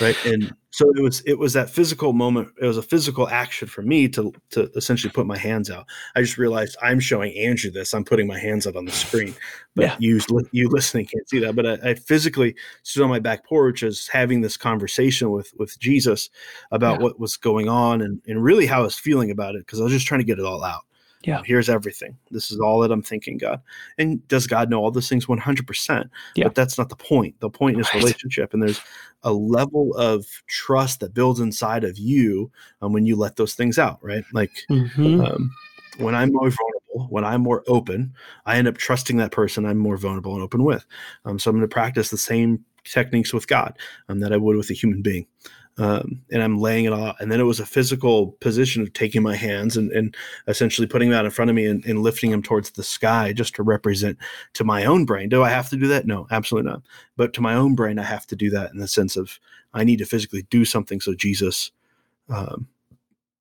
[0.00, 3.66] right and so it was it was that physical moment it was a physical action
[3.66, 7.70] for me to to essentially put my hands out i just realized i'm showing andrew
[7.70, 9.34] this i'm putting my hands out on the screen
[9.74, 9.96] but yeah.
[9.98, 10.20] you
[10.52, 14.06] you listening can't see that but I, I, physically stood on my back porch as
[14.06, 16.30] having this conversation with with jesus
[16.70, 17.04] about yeah.
[17.04, 19.84] what was going on and, and really how i was feeling about it because i
[19.84, 20.84] was just trying to get it all out
[21.22, 21.42] yeah.
[21.44, 22.16] Here's everything.
[22.30, 23.60] This is all that I'm thinking, God.
[23.98, 26.08] And does God know all those things 100%?
[26.34, 26.44] Yeah.
[26.44, 27.38] But that's not the point.
[27.40, 27.84] The point right.
[27.86, 28.54] is relationship.
[28.54, 28.80] And there's
[29.22, 33.78] a level of trust that builds inside of you um, when you let those things
[33.78, 34.24] out, right?
[34.32, 35.20] Like mm-hmm.
[35.20, 35.50] um,
[35.98, 38.14] when I'm more vulnerable, when I'm more open,
[38.46, 40.86] I end up trusting that person I'm more vulnerable and open with.
[41.26, 43.78] Um, so I'm going to practice the same techniques with God
[44.08, 45.26] um, that I would with a human being.
[45.78, 47.18] Um, and I'm laying it off.
[47.20, 50.14] And then it was a physical position of taking my hands and, and
[50.46, 53.54] essentially putting that in front of me and, and, lifting them towards the sky just
[53.54, 54.18] to represent
[54.54, 55.28] to my own brain.
[55.28, 56.06] Do I have to do that?
[56.06, 56.82] No, absolutely not.
[57.16, 59.38] But to my own brain, I have to do that in the sense of
[59.72, 61.70] I need to physically do something so Jesus,
[62.28, 62.68] um,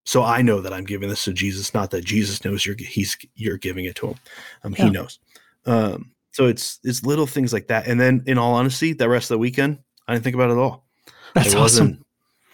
[0.06, 3.18] so I know that I'm giving this to Jesus, not that Jesus knows you're he's
[3.36, 4.16] you're giving it to him.
[4.64, 4.86] Um, yeah.
[4.86, 5.20] He knows.
[5.66, 7.88] Um, so it's it's little things like that.
[7.88, 10.54] And then, in all honesty, that rest of the weekend, I didn't think about it
[10.54, 10.86] at all.
[11.36, 12.06] That's it wasn't, awesome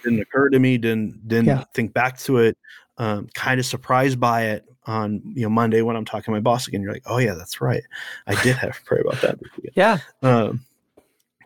[0.06, 0.78] didn't occur to me.
[0.78, 1.64] Didn't didn't yeah.
[1.74, 2.58] think back to it.
[2.98, 6.40] Um, kind of surprised by it on you know Monday when I'm talking to my
[6.40, 6.82] boss again.
[6.82, 7.84] You're like, oh yeah, that's right.
[8.28, 9.40] I did have to pray about that.
[9.76, 10.00] yeah.
[10.22, 10.62] Um,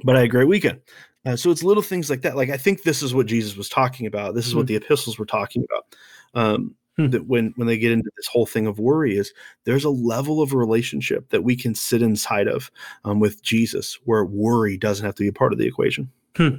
[0.04, 0.82] but I had a great weekend.
[1.26, 2.36] Uh, so it's little things like that.
[2.36, 4.36] Like I think this is what Jesus was talking about.
[4.36, 4.60] This is mm-hmm.
[4.60, 5.96] what the epistles were talking about.
[6.34, 7.10] Um, hmm.
[7.10, 9.34] That when when they get into this whole thing of worry, is
[9.66, 12.72] there's a level of relationship that we can sit inside of
[13.04, 16.12] um, with Jesus, where worry doesn't have to be a part of the equation.
[16.38, 16.56] Hmm.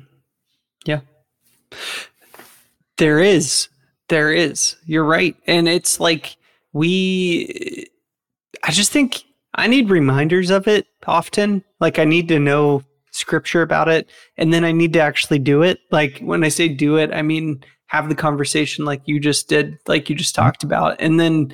[0.84, 1.00] Yeah,
[2.98, 3.68] there is.
[4.08, 4.76] There is.
[4.84, 5.34] You're right.
[5.46, 6.36] And it's like
[6.72, 7.86] we
[8.62, 11.64] I just think I need reminders of it often.
[11.80, 15.62] Like I need to know scripture about it and then I need to actually do
[15.62, 15.80] it.
[15.90, 19.78] Like when I say do it, I mean have the conversation like you just did,
[19.88, 20.96] like you just talked about.
[21.00, 21.52] And then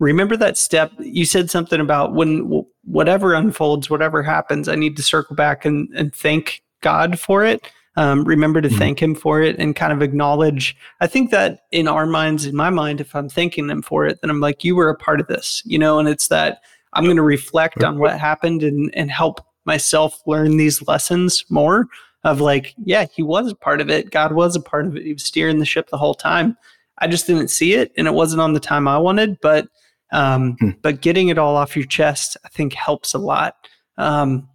[0.00, 5.02] remember that step you said something about when whatever unfolds, whatever happens, I need to
[5.02, 8.78] circle back and, and thank God for it um, remember to mm-hmm.
[8.78, 10.76] thank him for it and kind of acknowledge.
[11.00, 14.20] I think that in our minds, in my mind, if I'm thanking them for it,
[14.20, 16.60] then I'm like, you were a part of this, you know, and it's that
[16.92, 21.86] I'm going to reflect on what happened and, and help myself learn these lessons more
[22.24, 24.10] of like, yeah, he was a part of it.
[24.10, 25.04] God was a part of it.
[25.04, 26.56] He was steering the ship the whole time.
[26.98, 29.68] I just didn't see it and it wasn't on the time I wanted, but
[30.12, 30.70] um, hmm.
[30.82, 33.56] but getting it all off your chest, I think helps a lot.
[33.98, 34.48] Um,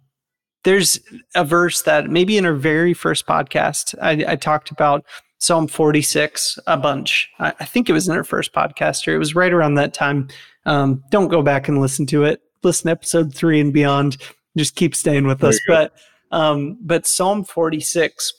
[0.64, 1.00] there's
[1.34, 5.04] a verse that maybe in our very first podcast, I, I talked about
[5.38, 7.28] Psalm 46 a bunch.
[7.40, 9.92] I, I, think it was in our first podcast, or it was right around that
[9.92, 10.28] time.
[10.66, 12.40] Um, don't go back and listen to it.
[12.62, 14.18] Listen to episode three and beyond.
[14.56, 15.60] Just keep staying with there us.
[15.66, 15.94] But
[16.30, 18.32] um, but Psalm 46,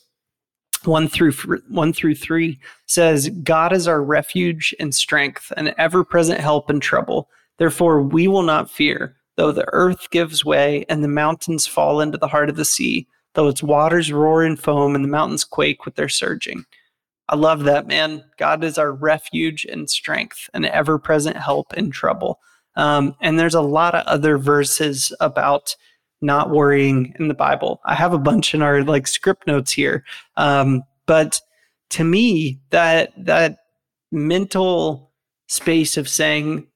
[0.86, 1.34] one through
[1.68, 7.30] one through three says, "God is our refuge and strength, an ever-present help in trouble.
[7.58, 12.18] Therefore, we will not fear." Though the earth gives way and the mountains fall into
[12.18, 15.86] the heart of the sea, though its waters roar and foam and the mountains quake
[15.86, 16.66] with their surging.
[17.30, 18.24] I love that, man.
[18.38, 22.40] God is our refuge and strength, an ever present help in trouble.
[22.76, 25.76] Um, and there's a lot of other verses about
[26.22, 27.82] not worrying in the Bible.
[27.86, 30.04] I have a bunch in our like script notes here.
[30.38, 31.40] Um, but
[31.92, 33.58] to me, that that
[34.12, 35.12] mental
[35.48, 36.68] space of saying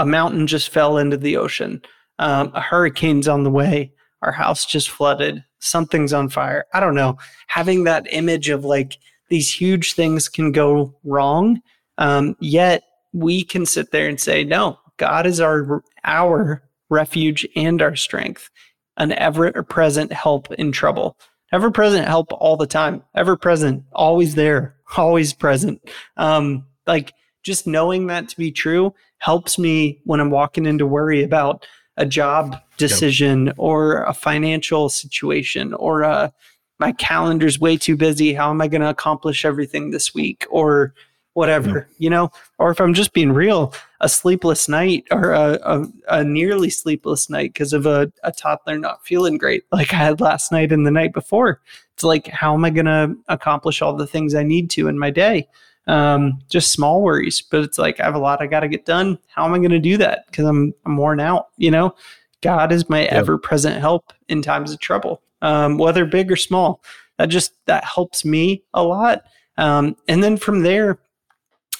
[0.00, 1.82] a mountain just fell into the ocean.
[2.18, 3.92] Um, a hurricane's on the way.
[4.22, 5.44] Our house just flooded.
[5.58, 6.64] Something's on fire.
[6.72, 7.18] I don't know.
[7.48, 8.96] Having that image of like
[9.28, 11.60] these huge things can go wrong,
[11.98, 12.82] um, yet
[13.12, 18.48] we can sit there and say, no, God is our our refuge and our strength,
[18.96, 21.18] an ever present help in trouble.
[21.52, 23.02] Ever present help all the time.
[23.14, 25.82] Ever present, always there, always present.
[26.16, 31.22] Um, like just knowing that to be true helps me when I'm walking into worry
[31.22, 33.54] about a job decision yep.
[33.58, 36.30] or a financial situation or a, uh,
[36.78, 38.32] my calendar's way too busy.
[38.32, 40.94] How am I going to accomplish everything this week or
[41.34, 41.88] whatever, yep.
[41.98, 42.30] you know?
[42.58, 47.28] Or if I'm just being real, a sleepless night or a, a, a nearly sleepless
[47.28, 50.86] night because of a, a toddler not feeling great, like I had last night and
[50.86, 51.60] the night before.
[51.92, 54.98] It's like, how am I going to accomplish all the things I need to in
[54.98, 55.48] my day?
[55.86, 57.42] Um, just small worries.
[57.42, 59.18] But it's like I have a lot I got to get done.
[59.28, 60.26] How am I going to do that?
[60.26, 61.48] Because I'm I'm worn out.
[61.56, 61.94] You know,
[62.42, 63.12] God is my yep.
[63.12, 66.82] ever present help in times of trouble, um, whether big or small.
[67.18, 69.22] That just that helps me a lot.
[69.58, 70.98] Um, and then from there,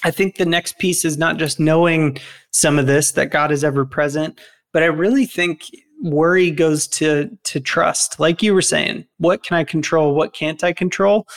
[0.03, 2.17] I think the next piece is not just knowing
[2.51, 4.39] some of this that God is ever present,
[4.71, 5.65] but I really think
[6.01, 8.19] worry goes to to trust.
[8.19, 10.15] Like you were saying, what can I control?
[10.15, 11.27] What can't I control?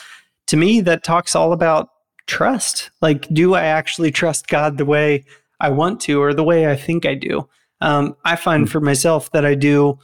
[0.48, 1.88] To me, that talks all about
[2.26, 2.90] trust.
[3.00, 5.24] Like, do I actually trust God the way
[5.60, 7.48] I want to or the way I think I do?
[7.80, 8.70] Um, I find hmm.
[8.70, 9.98] for myself that I do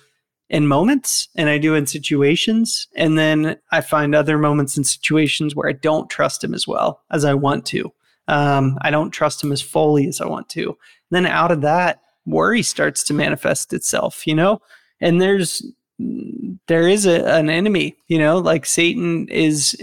[0.48, 2.88] in moments and I do in situations.
[2.96, 7.02] And then I find other moments and situations where I don't trust Him as well
[7.10, 7.92] as I want to.
[8.28, 10.66] Um, I don't trust Him as fully as I want to.
[10.68, 10.76] And
[11.10, 14.60] then out of that, worry starts to manifest itself, you know?
[15.00, 15.62] And there's,
[16.66, 19.76] there is a, an enemy, you know, like Satan is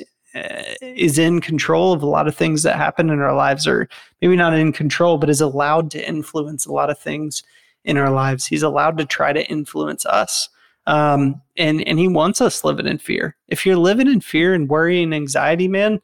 [0.81, 3.87] is in control of a lot of things that happen in our lives, or
[4.21, 7.43] maybe not in control, but is allowed to influence a lot of things
[7.85, 8.45] in our lives.
[8.45, 10.49] He's allowed to try to influence us.
[10.87, 13.35] Um, and and he wants us living in fear.
[13.49, 15.99] If you're living in fear and worry and anxiety, man,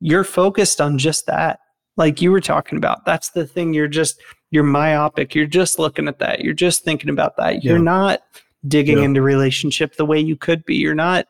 [0.00, 1.60] you're focused on just that.
[1.96, 3.04] Like you were talking about.
[3.06, 3.72] That's the thing.
[3.74, 5.34] You're just, you're myopic.
[5.34, 6.40] You're just looking at that.
[6.40, 7.64] You're just thinking about that.
[7.64, 7.82] You're Yeah.
[7.82, 8.20] not
[8.68, 9.04] digging Yeah.
[9.04, 10.76] into relationship the way you could be.
[10.76, 11.26] You're not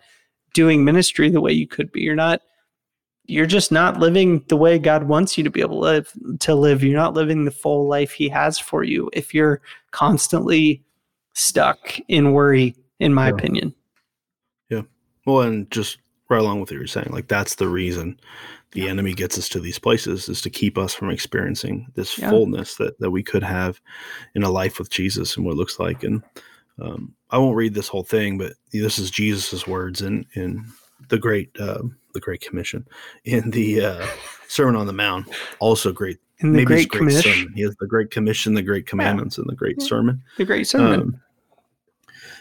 [0.55, 2.01] doing ministry the way you could be.
[2.01, 2.41] You're not,
[3.27, 6.13] you're just not living the way God wants you to be able to live.
[6.41, 6.83] To live.
[6.83, 10.83] You're not living the full life He has for you if you're constantly
[11.35, 13.35] stuck in worry, in my Yeah.
[13.35, 13.75] opinion.
[14.71, 14.83] Yeah.
[15.27, 15.99] Well, and just
[16.31, 18.19] right along with what you're saying, like that's the reason
[18.73, 22.31] the enemy gets us to these places is to keep us from experiencing this Yeah.
[22.31, 23.81] fullness that that we could have
[24.35, 26.03] in a life with Jesus and what it looks like.
[26.03, 26.23] And
[26.81, 30.65] um, I won't read this whole thing, but this is Jesus's words in in
[31.09, 31.83] the great uh,
[32.15, 32.87] the Great Commission
[33.25, 34.07] in the uh,
[34.49, 35.29] Sermon on the Mount.
[35.61, 37.53] Also great, In the it's Great Commission, sermon.
[37.55, 39.87] He has the Great Commission, the Great Commandments, and the Great Yeah.
[39.87, 40.23] Sermon.
[40.37, 41.01] the Great Sermon.
[41.01, 41.21] Um,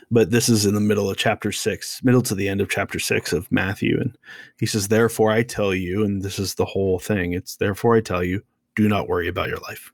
[0.09, 2.97] but this is in the middle of chapter six, middle to the end of chapter
[2.97, 3.99] six of Matthew.
[3.99, 4.17] And
[4.57, 8.01] he says, Therefore I tell you, and this is the whole thing it's therefore I
[8.01, 8.41] tell you,
[8.77, 9.91] do not worry about your life.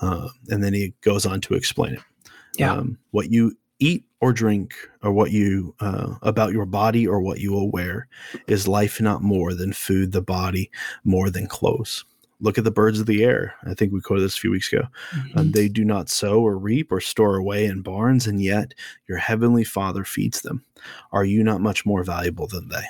[0.00, 2.00] Uh, and then he goes on to explain it.
[2.58, 2.74] Yeah.
[2.74, 7.40] Um, what you eat or drink, or what you, uh, about your body or what
[7.40, 8.06] you will wear,
[8.46, 10.70] is life not more than food, the body
[11.04, 12.04] more than clothes.
[12.42, 13.54] Look at the birds of the air.
[13.64, 14.86] I think we quoted this a few weeks ago.
[15.12, 15.36] Mhm.
[15.36, 18.72] Um, they do not sow or reap or store away in barns, and yet
[19.08, 20.64] your heavenly Father feeds them.
[21.12, 22.84] Are you not much more valuable than they?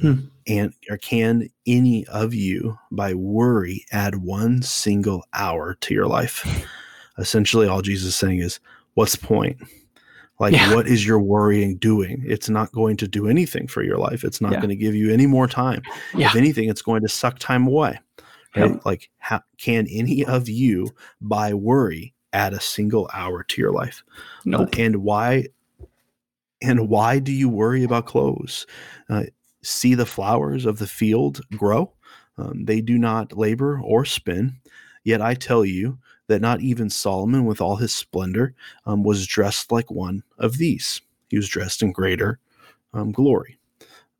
[0.00, 0.26] Hmm.
[0.48, 6.44] And or can any of you, by worry, add one single hour to your life?
[7.16, 8.58] Essentially, all Jesus is saying is,
[8.94, 9.58] "What's the point?
[10.40, 10.74] Like, Yeah.
[10.74, 12.22] what is your worrying doing?
[12.26, 14.24] It's not going to do anything for your life.
[14.24, 14.58] It's not Yeah.
[14.58, 15.82] going to give you any more time.
[16.14, 16.26] yeah.
[16.28, 17.98] If anything, it's going to suck time away."
[18.56, 18.70] right?
[18.70, 18.84] Yep.
[18.86, 20.88] Like, how, can any of you,
[21.20, 24.02] by worry, add a single hour to your life?
[24.08, 24.68] Uh, Nope.
[24.78, 25.46] and why?
[26.62, 28.66] And why do you worry about clothes?
[29.08, 29.24] Uh,
[29.62, 31.92] see the flowers of the field grow;
[32.38, 34.56] um, they do not labor or spin.
[35.04, 38.54] Yet I tell you that not even Solomon, with all his splendor,
[38.86, 41.00] um, was dressed like one of these.
[41.28, 42.38] He was dressed in greater
[42.92, 43.58] um, glory.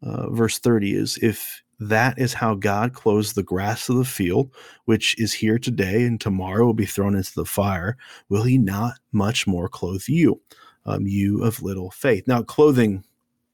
[0.03, 4.51] Uh, verse 30 is if that is how God clothes the grass of the field,
[4.85, 7.97] which is here today and tomorrow will be thrown into the fire,
[8.29, 10.40] will he not much more clothe you,
[10.87, 12.29] um, you of little faith?
[12.29, 13.05] Now, clothing,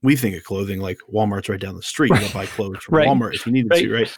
[0.02, 2.10] we think of clothing like Walmart's right down the street.
[2.10, 3.08] You can buy clothes from Right.
[3.08, 4.00] Walmart if you needed to, Right.
[4.02, 4.16] right?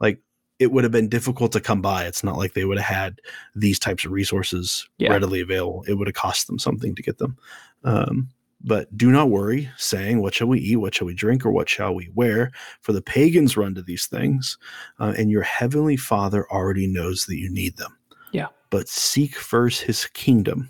[0.00, 0.20] Like
[0.60, 2.04] it would have been difficult to come by.
[2.04, 3.20] It's not like they would have had
[3.56, 5.10] these types of resources Yeah.
[5.10, 5.84] readily available.
[5.88, 7.36] It would have cost them something to get them.
[7.82, 8.28] Um,
[8.62, 10.76] but do not worry, saying, What shall we eat?
[10.76, 11.46] What shall we drink?
[11.46, 12.52] Or what shall we wear?
[12.82, 14.58] For the pagans run to these things,
[14.98, 17.96] uh, and your heavenly Father already knows that you need them.
[18.32, 18.48] Yeah.
[18.68, 20.68] But seek first his kingdom,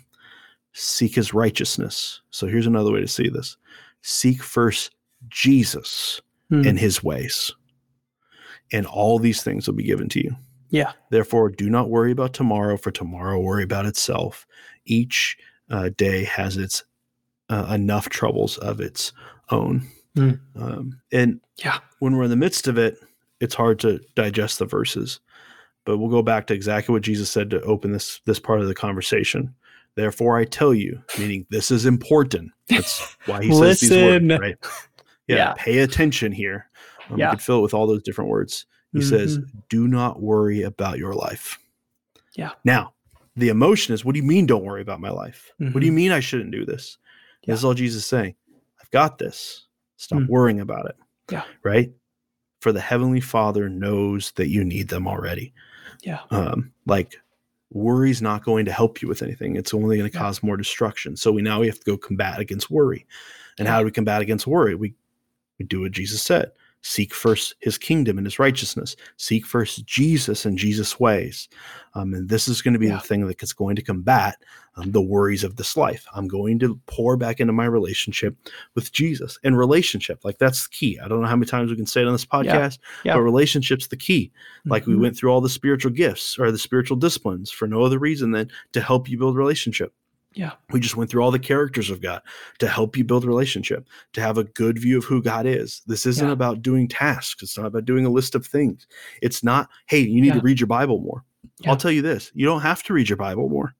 [0.71, 2.21] seek his righteousness.
[2.29, 3.57] So here's another way to see this
[4.03, 4.91] seek first
[5.27, 6.65] Jesus Hmm.
[6.65, 7.53] and his ways,
[8.71, 10.35] and all these things will be given to you.
[10.69, 10.93] yeah.
[11.09, 14.45] Therefore, do not worry about tomorrow, for tomorrow worry about itself.
[14.85, 15.37] Each
[15.69, 16.83] uh, day has its
[17.49, 19.11] uh, enough troubles of its
[19.49, 19.87] own.
[20.15, 20.39] Mm.
[20.55, 21.79] Um, and Yeah.
[21.99, 22.97] when we're in the midst of it,
[23.41, 25.19] it's hard to digest the verses.
[25.85, 28.67] But we'll go back to exactly what Jesus said to open this this part of
[28.67, 29.53] the conversation.
[29.95, 32.51] Therefore, I tell you, meaning this is important.
[32.69, 34.55] That's why he says these words, right?
[35.27, 35.53] Yeah, Yeah.
[35.57, 36.69] pay attention here.
[37.11, 37.27] Um, Yeah.
[37.31, 38.65] You could fill it with all those different words.
[38.93, 39.45] He says, Mhm.
[39.69, 41.57] do not worry about your life.
[42.35, 42.51] Yeah.
[42.65, 42.93] Now,
[43.37, 45.51] the emotion is, what do you mean don't worry about my life?
[45.59, 46.97] What do you mean I shouldn't do this?
[47.43, 47.53] Yeah.
[47.53, 48.35] This is all Jesus is saying.
[48.81, 49.67] I've got this.
[49.95, 50.27] Stop Mm.
[50.27, 50.95] worrying about it.
[51.31, 51.43] Yeah.
[51.63, 51.93] Right?
[52.59, 55.53] For the Heavenly Father knows that you need them already.
[56.03, 56.19] Yeah.
[56.31, 57.15] Um, like
[57.71, 59.55] worry's not going to help you with anything.
[59.55, 60.21] It's only going to Yeah.
[60.21, 61.15] cause more destruction.
[61.15, 63.05] So we now we have to go combat against worry.
[63.57, 64.75] And how do we combat against worry?
[64.75, 64.93] We
[65.59, 66.51] we do what Jesus said.
[66.83, 68.95] Seek first his kingdom and his righteousness.
[69.17, 71.47] Seek first Jesus and Jesus' ways.
[71.93, 72.95] Um, and this is going to be Yeah.
[72.95, 74.37] the thing that is going to combat
[74.77, 76.05] um, the worries of this life.
[76.15, 78.35] I'm going to pour back into my relationship
[78.73, 79.37] with Jesus.
[79.43, 80.97] And relationship, like that's the key.
[80.99, 83.15] I don't know how many times we can say it on this podcast, Yeah.
[83.15, 84.31] but relationship's the key.
[84.65, 85.01] Like we Mhm.
[85.01, 88.49] went through all the spiritual gifts or the spiritual disciplines for no other reason than
[88.71, 89.93] to help you build relationship.
[90.33, 90.51] Yeah.
[90.71, 92.21] We just went through all the characters of God
[92.59, 95.81] to help you build relationship, to have a good view of who God is.
[95.87, 96.31] This isn't Yeah.
[96.31, 97.43] about doing tasks.
[97.43, 98.87] It's not about doing a list of things.
[99.21, 100.33] It's not, hey, you need Yeah.
[100.35, 101.25] to read your Bible more.
[101.59, 101.71] Yeah.
[101.71, 103.75] I'll tell you this you don't have to read your Bible more.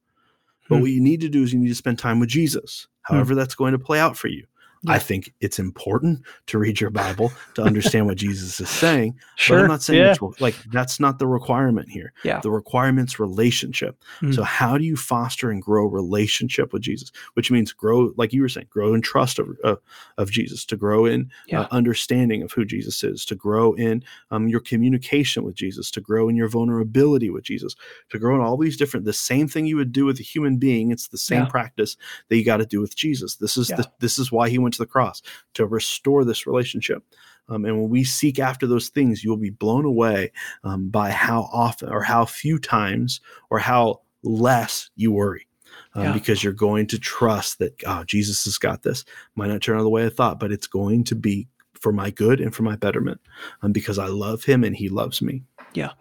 [0.67, 0.81] But Hmm.
[0.81, 3.55] what you need to do is you need to spend time with Jesus, however that's
[3.55, 4.45] going to play out for you.
[4.87, 9.15] I think it's important to read your Bible to understand what Jesus is saying.
[9.35, 9.57] Sure.
[9.57, 10.11] But I'm not saying yeah.
[10.11, 12.13] it's like that's not the requirement here.
[12.23, 12.39] Yeah.
[12.39, 14.01] The requirement's relationship.
[14.21, 14.33] Mm.
[14.33, 17.11] So how do you foster and grow relationship with Jesus?
[17.35, 19.79] Which means grow, like you were saying, grow in trust of of,
[20.17, 21.61] of Jesus, to grow in Yeah.
[21.61, 26.01] uh, understanding of who Jesus is, to grow in um, your communication with Jesus, to
[26.01, 27.75] grow in your vulnerability with Jesus,
[28.09, 29.05] to grow in all these different.
[29.05, 30.91] The same thing you would do with a human being.
[30.91, 31.97] It's the same practice
[32.29, 33.35] that you got to do with Jesus.
[33.35, 35.21] This is the, this is why he went to the cross
[35.53, 37.03] to restore this relationship.
[37.49, 40.31] Um, and when we seek after those things, you'll be blown away
[40.63, 43.19] um, by how often or how few times
[43.49, 45.47] or how less you worry.
[45.95, 46.13] Um, Yeah.
[46.13, 49.03] Because you're going to trust that oh, Jesus has got this.
[49.35, 52.11] Might not turn out the way I thought, but it's going to be for my
[52.11, 53.19] good and for my betterment.
[53.61, 55.43] Um, because I love Him and He loves me.
[55.73, 55.91] Yeah.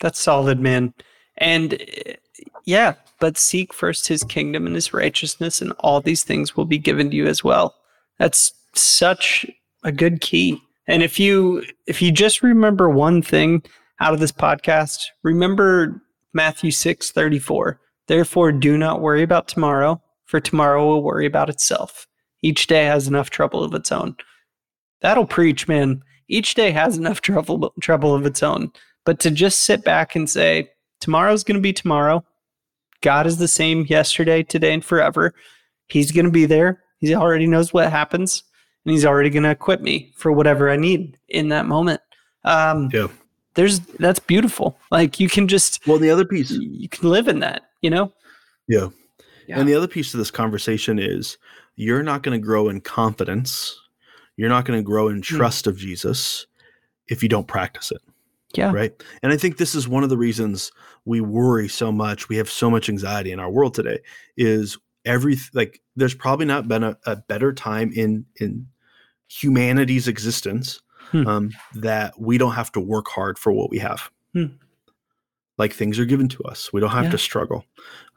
[0.00, 0.94] That's solid, man.
[1.38, 2.12] And uh,
[2.64, 6.78] yeah, but seek first his kingdom and his righteousness, and all these things will be
[6.78, 7.74] given to you as well.
[8.18, 9.46] That's such
[9.84, 10.60] a good key.
[10.86, 13.62] And if you if you just remember one thing
[14.00, 16.02] out of this podcast, remember
[16.32, 17.80] Matthew six thirty four.
[18.08, 22.06] Therefore, do not worry about tomorrow, for tomorrow will worry about itself.
[22.42, 24.16] Each day has enough trouble of its own.
[25.00, 26.02] That'll preach, man.
[26.28, 28.72] Each day has enough trouble trouble of its own.
[29.04, 32.24] But to just sit back and say, tomorrow's going to be tomorrow.
[33.02, 35.34] God is the same yesterday, today, and forever.
[35.88, 36.82] He's going to be there.
[36.98, 38.44] He already knows what happens,
[38.84, 42.00] and he's already going to equip me for whatever I need in that moment.
[42.44, 43.08] Um, Yeah.
[43.54, 44.78] There's that's beautiful.
[44.90, 47.64] Like you can just Well, the other piece, you can live in that.
[47.82, 48.12] You know.
[48.66, 48.88] yeah.
[49.46, 49.58] Yeah.
[49.58, 51.36] And the other piece of this conversation is
[51.74, 53.78] you're not going to grow in confidence.
[54.36, 56.46] You're not going to grow in trust of Jesus
[57.08, 58.00] if you don't practice it.
[58.54, 58.72] Yeah.
[58.72, 58.92] Right.
[59.22, 60.70] And I think this is one of the reasons
[61.04, 62.28] we worry so much.
[62.28, 64.00] We have so much anxiety in our world today
[64.36, 68.66] is every like there's probably not been a, a better time in in
[69.28, 70.80] humanity's existence
[71.10, 71.26] Hmm.
[71.26, 74.10] um, that we don't have to work hard for what we have.
[74.32, 74.46] Hmm.
[75.58, 76.72] Like things are given to us.
[76.72, 77.10] We don't have Yeah.
[77.10, 77.64] to struggle.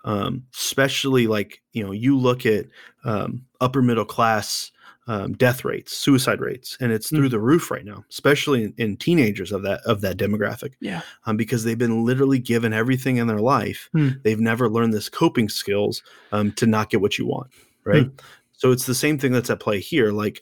[0.06, 2.68] Um, especially like, you know, you look at
[3.04, 4.72] um, upper middle class
[5.08, 7.18] um, death rates, suicide rates, and it's Hmm.
[7.18, 11.02] through the roof right now, especially in, in teenagers of that of that demographic Yeah.
[11.26, 13.90] um, because they've been literally given everything in their life.
[13.94, 14.10] Hmm.
[14.24, 16.02] They've never learned this coping skills
[16.32, 17.52] um, to not get what you want,
[17.84, 18.06] right?
[18.06, 18.16] Hmm.
[18.58, 20.12] So it's the same thing that's at play here.
[20.12, 20.42] Like,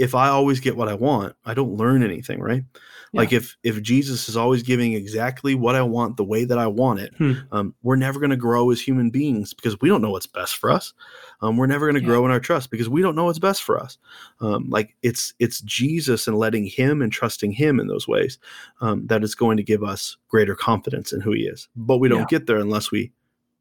[0.00, 2.64] if I always get what I want, I don't learn anything, right?
[3.12, 6.68] Like if if Jesus is always giving exactly what I want the way that I
[6.68, 7.32] want it, Hmm.
[7.52, 10.56] um, we're never going to grow as human beings because we don't know what's best
[10.56, 10.94] for us.
[11.42, 12.06] Um, we're never going to Yeah.
[12.06, 13.98] grow in our trust because we don't know what's best for us.
[14.40, 18.38] Um, like it's it's Jesus and letting Him and trusting Him in those ways
[18.80, 21.68] um, that is going to give us greater confidence in who He is.
[21.76, 22.26] But we don't Yeah.
[22.38, 23.12] get there unless we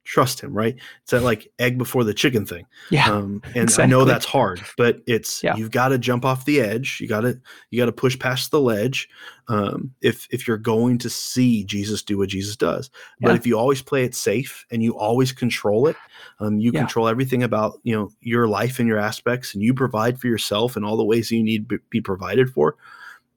[0.10, 0.76] trust Him, right?
[1.04, 2.66] It's that like egg before the chicken thing.
[2.90, 3.08] Yeah.
[3.10, 5.56] Um, and I know that's hard, but it's Yeah.
[5.56, 6.98] you've got to jump off the edge.
[7.00, 7.40] You got to
[7.70, 9.08] you got to push past the ledge.
[9.48, 12.90] Um, if if you're going to see Jesus do what Jesus does,
[13.22, 13.36] but Yeah.
[13.36, 15.96] if you always play it safe and you always control it,
[16.40, 16.80] um, you Yeah.
[16.82, 20.76] control everything about you know your life and your aspects, and you provide for yourself
[20.76, 22.76] and all the ways you need to be provided for.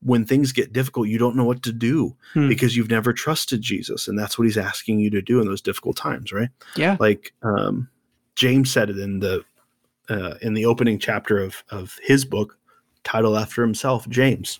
[0.04, 2.48] When things get difficult, you don't know what to do Hmm.
[2.48, 5.60] because you've never trusted Jesus, and that's what He's asking you to do in those
[5.62, 6.48] difficult times, right?
[6.76, 6.96] yeah.
[6.98, 7.88] like um,
[8.34, 9.44] James said it in the
[10.08, 12.58] uh, in the opening chapter of of his book,
[13.04, 14.58] titled after himself, James.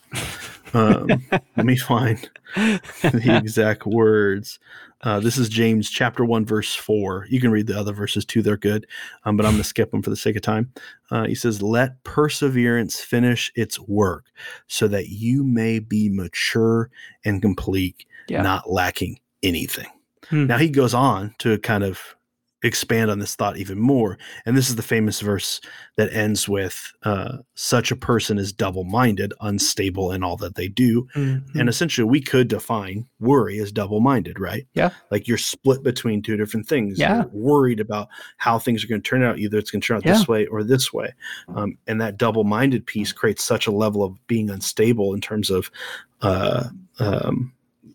[0.73, 1.07] Um,
[1.57, 4.59] let me find the exact words.
[5.01, 7.27] Uh, this is James chapter one, verse four.
[7.29, 8.87] You can read the other verses too; they're good,
[9.25, 10.71] um, but I'm going to skip them for the sake of time.
[11.11, 14.25] Uh, he says, "Let perseverance finish its work,
[14.67, 16.89] so that you may be mature
[17.25, 18.41] and complete, Yeah.
[18.43, 19.87] not lacking anything."
[20.29, 20.47] Hmm.
[20.47, 21.99] Now he goes on to kind of
[22.63, 24.17] expand on this thought even more.
[24.45, 25.59] And this is the famous verse
[25.97, 30.69] that ends with uh, such a person is double minded, unstable in all that they
[30.69, 31.07] do.
[31.15, 31.43] Mhm.
[31.55, 34.65] And essentially, we could define worry as double minded, right?
[34.73, 34.91] Yeah.
[35.11, 36.97] Like you're split between two different things.
[36.97, 37.17] Yeah.
[37.17, 38.07] You're worried about
[38.37, 39.39] how things are going to turn out.
[39.39, 40.13] Either it's going to turn out Yeah.
[40.13, 41.13] this way or this way.
[41.55, 45.49] Um, and that double minded piece creates such a level of being unstable in terms
[45.49, 45.69] of
[46.21, 47.51] uh, um,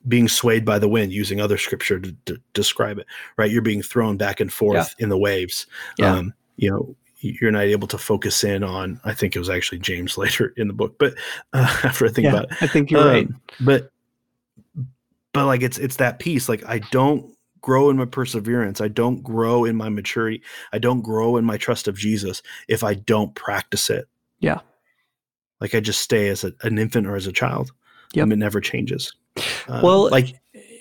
[0.09, 3.07] being swayed by the wind, using other scripture to, to describe it,
[3.37, 3.51] right?
[3.51, 5.67] You're being thrown back and forth in the waves.
[5.99, 6.15] Yeah.
[6.15, 9.79] Um, you know, you're not able to focus in on, I think it was actually
[9.79, 11.15] James later in the book, but
[11.53, 12.31] uh, after I think yeah.
[12.31, 13.27] about it, I think you're right.
[13.27, 13.91] um, but
[15.33, 16.49] but like it's it's that piece.
[16.49, 18.81] Like I don't grow in my perseverance.
[18.81, 20.43] I don't grow in my maturity.
[20.73, 24.09] I don't grow in my trust of Jesus if I don't practice it.
[24.41, 24.61] Yeah.
[25.61, 27.73] Like I just stay as a, an infant or as a child.
[28.15, 28.23] Yep.
[28.23, 29.13] Um, it never changes.
[29.69, 30.35] Um, Well, like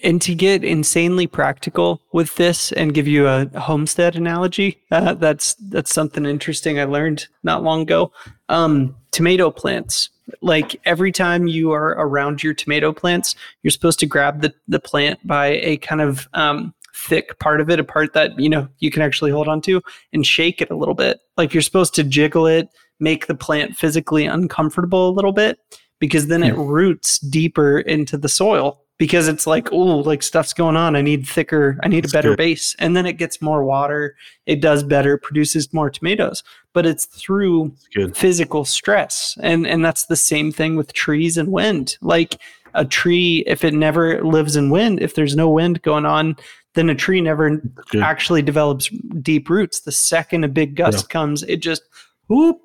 [0.03, 5.55] and to get insanely practical with this and give you a homestead analogy, uh, that's
[5.55, 8.11] that's something interesting I learned not long ago.
[8.49, 10.09] Um, tomato plants,
[10.41, 14.79] like every time you are around your tomato plants, you're supposed to grab the the
[14.79, 18.67] plant by a kind of um, thick part of it, a part that you know
[18.79, 19.81] you can actually hold on to,
[20.13, 21.19] and shake it a little bit.
[21.37, 22.69] Like you're supposed to jiggle it,
[22.99, 25.59] make the plant physically uncomfortable a little bit,
[25.99, 30.75] because then it roots deeper into the soil because it's like, oh, like stuff's going
[30.75, 30.95] on.
[30.95, 32.37] I need thicker, I need That's a better good.
[32.37, 32.75] base.
[32.79, 34.15] And then it gets more water.
[34.45, 36.43] It does better, produces more tomatoes.
[36.73, 37.73] But it's through
[38.13, 39.37] physical stress.
[39.41, 41.97] And and that's the same thing with trees and wind.
[42.01, 42.39] Like
[42.73, 46.35] a tree, if it never lives in wind, if there's no wind going on,
[46.73, 47.61] then a tree never
[48.01, 48.89] actually develops
[49.21, 49.81] deep roots.
[49.81, 51.13] The second a big gust yeah.
[51.13, 51.81] comes, it just
[52.27, 52.59] whoop,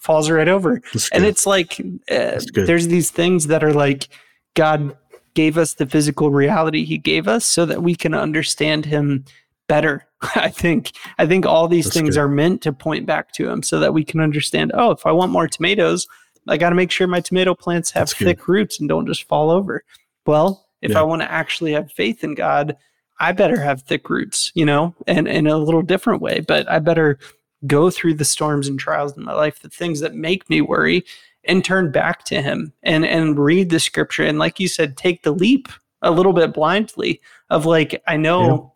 [0.00, 0.80] falls right over.
[1.12, 1.80] And it's like
[2.10, 4.08] uh, there's these things that are like
[4.54, 4.96] God
[5.34, 9.24] gave us the physical reality he gave us so that we can understand him
[9.68, 10.06] better.
[10.34, 12.22] I think I think all these That's things good.
[12.22, 15.12] are meant to point back to him so that we can understand, oh, if I
[15.12, 16.06] want more tomatoes,
[16.48, 18.48] I got to make sure my tomato plants have That's thick good.
[18.48, 19.84] roots and don't just fall over.
[20.26, 21.00] Well, if yeah.
[21.00, 22.76] I want to actually have faith in God,
[23.20, 26.78] I better have thick roots, you know, and in a little different way, but I
[26.78, 27.18] better
[27.66, 31.04] go through the storms and trials in my life, the things that make me worry,
[31.44, 35.22] and turn back to him and and read the scripture and like you said take
[35.22, 35.68] the leap
[36.02, 38.72] a little bit blindly of like I know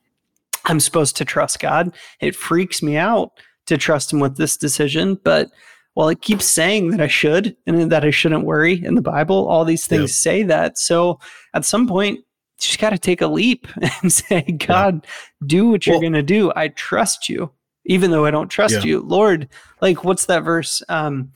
[0.65, 0.71] yeah.
[0.71, 1.95] I'm supposed to trust God.
[2.21, 3.33] It freaks me out
[3.67, 5.51] to trust him with this decision, but
[5.95, 9.47] well it keeps saying that I should and that I shouldn't worry in the Bible,
[9.49, 10.33] all these things yeah.
[10.33, 10.79] say that.
[10.79, 11.21] So
[11.55, 12.25] at some point you
[12.59, 13.67] just got to take a leap
[14.03, 15.47] and say, God, yeah.
[15.47, 16.53] do what you're well, going to do.
[16.57, 17.51] I trust you,
[17.85, 19.01] even though I don't trust you.
[19.01, 19.49] Lord,
[19.81, 20.83] like, what's that verse?
[20.89, 21.33] Um,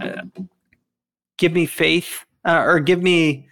[0.00, 0.22] uh,
[1.38, 3.48] give me faith uh, or give me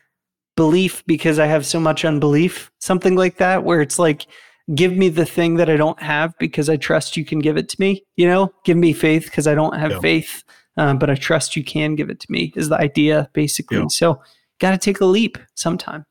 [0.57, 4.27] belief because I have so much unbelief, something like that, where it's like,
[4.75, 7.69] give me the thing that I don't have because I trust you can give it
[7.71, 8.05] to me.
[8.17, 10.01] You know, give me faith because I don't have yeah.
[10.01, 10.45] faith,
[10.77, 13.79] uh, but I trust you can give it to me, is the idea basically.
[13.79, 13.87] Yeah.
[13.89, 14.21] So,
[14.59, 16.05] got to take a leap sometime.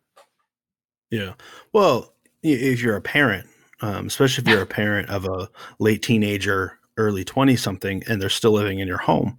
[1.12, 1.34] Yeah.
[1.74, 2.14] Well,
[2.44, 3.48] if you're a parent,
[3.82, 5.50] um, especially if you're a parent of a
[5.80, 9.38] late teenager, early 20 something, and they're still living in your home,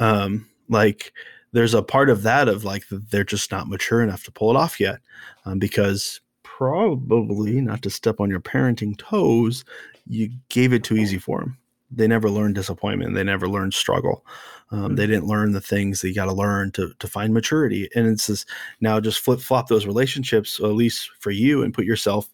[0.00, 1.12] um, like,
[1.52, 4.56] there's a part of that of like they're just not mature enough to pull it
[4.56, 5.00] off yet
[5.46, 9.64] um, because probably not to step on your parenting toes
[10.06, 11.58] you gave it too easy for them
[11.90, 13.14] they never learned disappointment.
[13.14, 14.24] They never learned struggle.
[14.70, 15.12] Um, they hmm.
[15.12, 17.88] didn't learn the things that you got to learn to to find maturity.
[17.94, 18.48] And it's just
[18.80, 22.30] now just flip flop those relationships at least for you and put yourself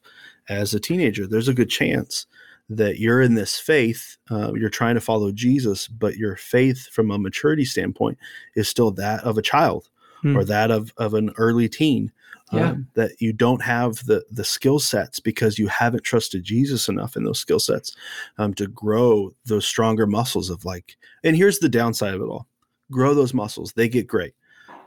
[0.49, 2.27] as a teenager there's a good chance
[2.69, 7.11] that you're in this faith, uh, you're trying to follow Jesus, but your faith from
[7.11, 8.19] a maturity standpoint
[8.55, 9.89] is still that of a child
[10.23, 10.37] hmm.
[10.37, 12.13] or that of, of an early teen.
[12.53, 12.71] Yeah.
[12.71, 17.17] Um, that you don't have the the skill sets because you haven't trusted Jesus enough
[17.17, 17.97] in those skill sets
[18.39, 20.97] um, to grow those stronger muscles of like.
[21.25, 22.47] And here's the downside of it all:
[22.93, 24.35] grow those muscles; they get great.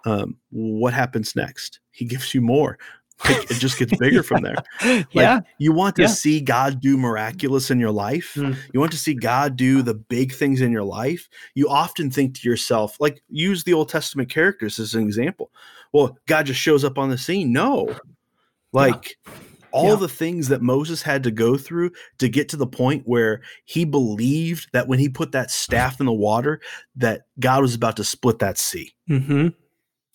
[0.05, 1.82] Um, what happens next?
[1.91, 2.80] He gives you more
[3.26, 4.55] it just gets bigger from there.
[4.82, 5.39] Like, yeah.
[5.57, 6.07] You want to yeah.
[6.07, 8.34] see God do miraculous in your life.
[8.36, 8.55] Mm.
[8.74, 11.30] You want to see God do the big things in your life.
[11.53, 15.51] You often think to yourself, like, use the Old Testament characters as an example.
[15.91, 17.51] Well, God just shows up on the scene.
[17.51, 17.95] No.
[18.72, 19.34] Like, yeah.
[19.72, 19.95] all yeah.
[19.95, 23.86] the things that Moses had to go through to get to the point where he
[23.86, 26.61] believed that when he put that staff in the water,
[26.95, 28.93] that God was about to split that sea.
[29.09, 29.49] Mm-hmm.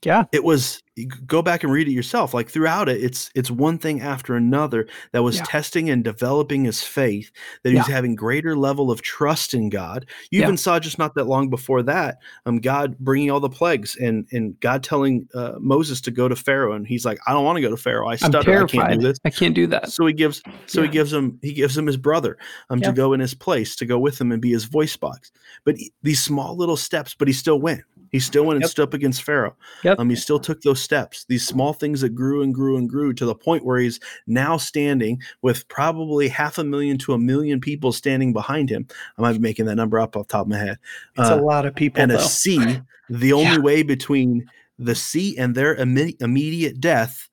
[0.04, 0.24] Yeah.
[0.32, 0.82] It was
[1.26, 2.34] go back and read it yourself.
[2.34, 5.44] Like throughout it, it's it's one thing after another that was yeah.
[5.44, 7.32] testing and developing his faith,
[7.62, 7.82] that he yeah.
[7.82, 10.06] was having greater level of trust in God.
[10.30, 10.46] You yeah.
[10.46, 14.26] even saw just not that long before that, um, God bringing all the plagues and
[14.30, 17.56] and God telling uh, Moses to go to Pharaoh, and he's like, I don't want
[17.56, 18.08] to go to Pharaoh.
[18.08, 18.64] I stutter.
[18.64, 19.18] I can't do this.
[19.24, 19.90] I can't do that.
[19.90, 22.38] So he gives so he gives him he gives him his brother
[22.70, 25.32] um to go in his place to go with him and be his voice box.
[25.64, 27.82] But he, these small little steps, but he still went.
[28.14, 29.56] He still went and stood up against Pharaoh.
[29.82, 29.98] Yep.
[29.98, 33.12] Um, he still took those steps, these small things that grew and grew and grew
[33.12, 33.98] to the point where he's
[34.28, 38.86] now standing with probably half a million to a million people standing behind him.
[39.18, 40.78] I might be making that number up off top of my head.
[41.18, 42.02] It's uh, a lot of people.
[42.02, 42.18] And though.
[42.18, 43.58] a sea, the only yeah.
[43.58, 44.48] way between
[44.78, 47.28] the sea and their immediate death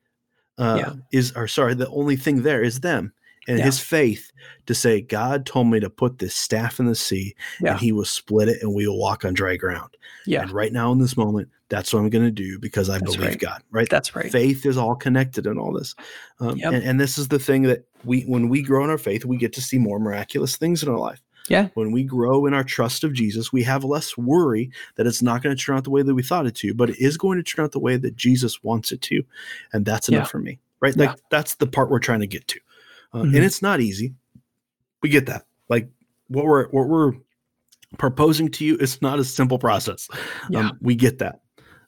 [0.58, 0.94] uh, yeah.
[1.12, 3.14] is, or sorry, the only thing there is them
[3.48, 3.66] and yeah.
[3.66, 4.32] his faith
[4.68, 7.72] to say, God told me to put this staff in the sea yeah.
[7.72, 9.98] and he will split it and we will walk on dry ground.
[10.26, 10.44] Yeah.
[10.44, 13.16] And right now in this moment, that's what I'm going to do because I that's
[13.16, 13.40] believe right.
[13.40, 13.90] God, right?
[13.90, 14.32] That's right.
[14.32, 15.96] Faith is all connected in all this.
[16.40, 16.74] Um, yep.
[16.74, 19.38] and, and this is the thing that we, when we grow in our faith, we
[19.38, 21.22] get to see more miraculous things in our life.
[21.50, 21.70] Yeah.
[21.74, 25.42] When we grow in our trust of Jesus, we have less worry that it's not
[25.42, 27.38] going to turn out the way that we thought it to, but it is going
[27.40, 29.24] to turn out the way that Jesus wants it to.
[29.74, 30.30] And that's enough yeah.
[30.30, 30.60] for me.
[30.82, 30.96] right?
[30.96, 31.12] Yeah.
[31.12, 32.60] Like that's the part we're trying to get to,
[33.14, 33.36] uh, Mhm.
[33.36, 34.14] and it's not easy.
[35.02, 35.46] We get that.
[35.70, 35.90] Like
[36.28, 37.14] what we're what we're
[37.98, 40.08] proposing to you is not a simple process.
[40.50, 40.70] Yeah.
[40.70, 41.42] Um, we get that,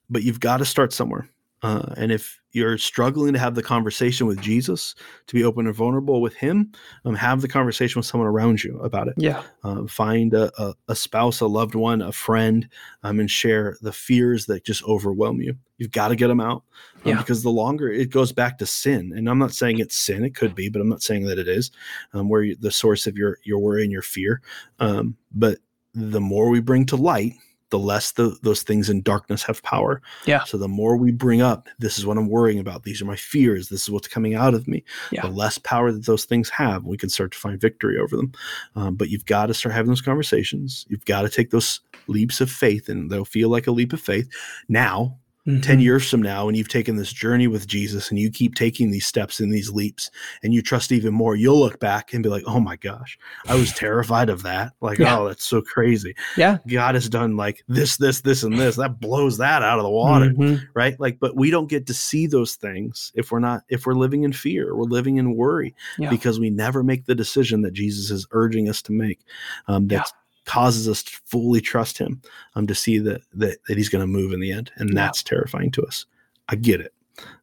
[0.09, 1.29] but you've got to start somewhere.
[1.61, 4.95] Uh, and if you're struggling to have the conversation with Jesus,
[5.27, 6.71] to be open and vulnerable with Him,
[7.03, 9.15] um, have the conversation with someone around you about it.
[9.17, 9.43] Yeah.
[9.63, 12.69] Um, find a, a, a spouse, a loved one, a friend,
[13.01, 15.55] um, and share the fears that just overwhelm you.
[15.79, 16.63] You've got to get them out
[17.03, 17.17] um, Yeah.
[17.17, 20.35] because the longer it goes back to sin, and I'm not saying it's sin, it
[20.35, 21.71] could be, but I'm not saying that it is,
[22.13, 24.41] um, where you, the source of your your worry and your fear.
[24.79, 25.57] Um, but
[25.95, 27.33] the more we bring to light,
[27.73, 29.99] the less the, those things in darkness have power.
[30.25, 30.43] Yeah.
[30.43, 32.83] So the more we bring up, this is what I'm worrying about.
[32.83, 33.69] These are my fears.
[33.69, 34.83] This is what's coming out of me.
[35.11, 35.23] Yeah.
[35.23, 38.31] The less power that those things have, we can start to find victory over them.
[38.75, 40.85] Um, but you've got to start having those conversations.
[40.87, 43.99] You've got to take those leaps of faith, and they'll feel like a leap of
[43.99, 44.29] faith
[44.69, 45.81] now 10 Mhm.
[45.81, 49.05] years from now and you've taken this journey with Jesus and you keep taking these
[49.05, 50.09] steps and these leaps
[50.41, 53.17] and you trust even more, you'll look back and be like, oh my gosh,
[53.47, 54.71] I was terrified of that.
[54.79, 55.19] Like, Yeah.
[55.19, 56.15] oh, that's so crazy.
[56.37, 56.59] Yeah.
[56.67, 58.77] God has done like this, this, this, and this.
[58.77, 60.29] That blows that out of the water.
[60.29, 60.61] Mhm.
[60.73, 60.97] Right.
[60.97, 64.23] Like, but we don't get to see those things if we're not, if we're living
[64.23, 66.09] in fear, we're living in worry Yeah.
[66.09, 69.19] because we never make the decision that Jesus is urging us to make.
[69.67, 70.09] Um, that
[70.45, 72.21] causes us to fully trust him
[72.55, 74.95] um, to see that, that that he's going to move in the end and Yeah.
[74.95, 76.05] that's terrifying to us
[76.49, 76.93] i get it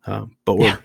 [0.07, 0.77] um, but we're Yeah.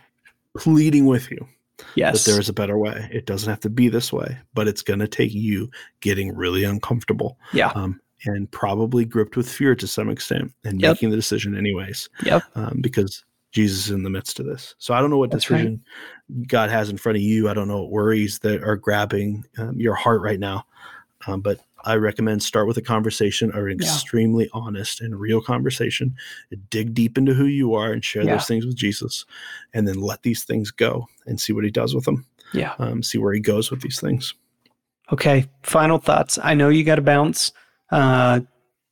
[0.57, 1.47] pleading with you
[1.95, 2.23] Yes.
[2.23, 4.81] that there is a better way it doesn't have to be this way but it's
[4.81, 7.71] going to take you getting really uncomfortable Yeah.
[7.75, 10.91] um, and probably gripped with fear to some extent and Yep.
[10.91, 12.43] making the decision anyways Yep.
[12.55, 15.49] um, because jesus is in the midst of this so i don't know what That's
[15.49, 15.57] right.
[15.59, 15.83] decision
[16.47, 19.79] god has in front of you i don't know what worries that are grabbing um,
[19.79, 20.65] your heart right now
[21.27, 23.85] um, but I recommend start with a conversation or an Yeah.
[23.87, 26.15] extremely honest and real conversation.
[26.69, 28.33] Dig deep into who you are and share Yeah.
[28.35, 29.25] those things with Jesus,
[29.73, 32.25] and then let these things go and see what He does with them.
[32.53, 32.73] Yeah.
[32.79, 34.33] Um, see where He goes with these things.
[35.11, 35.45] Okay.
[35.63, 36.39] Final thoughts.
[36.41, 37.51] I know you got to bounce.
[37.91, 38.39] Uh,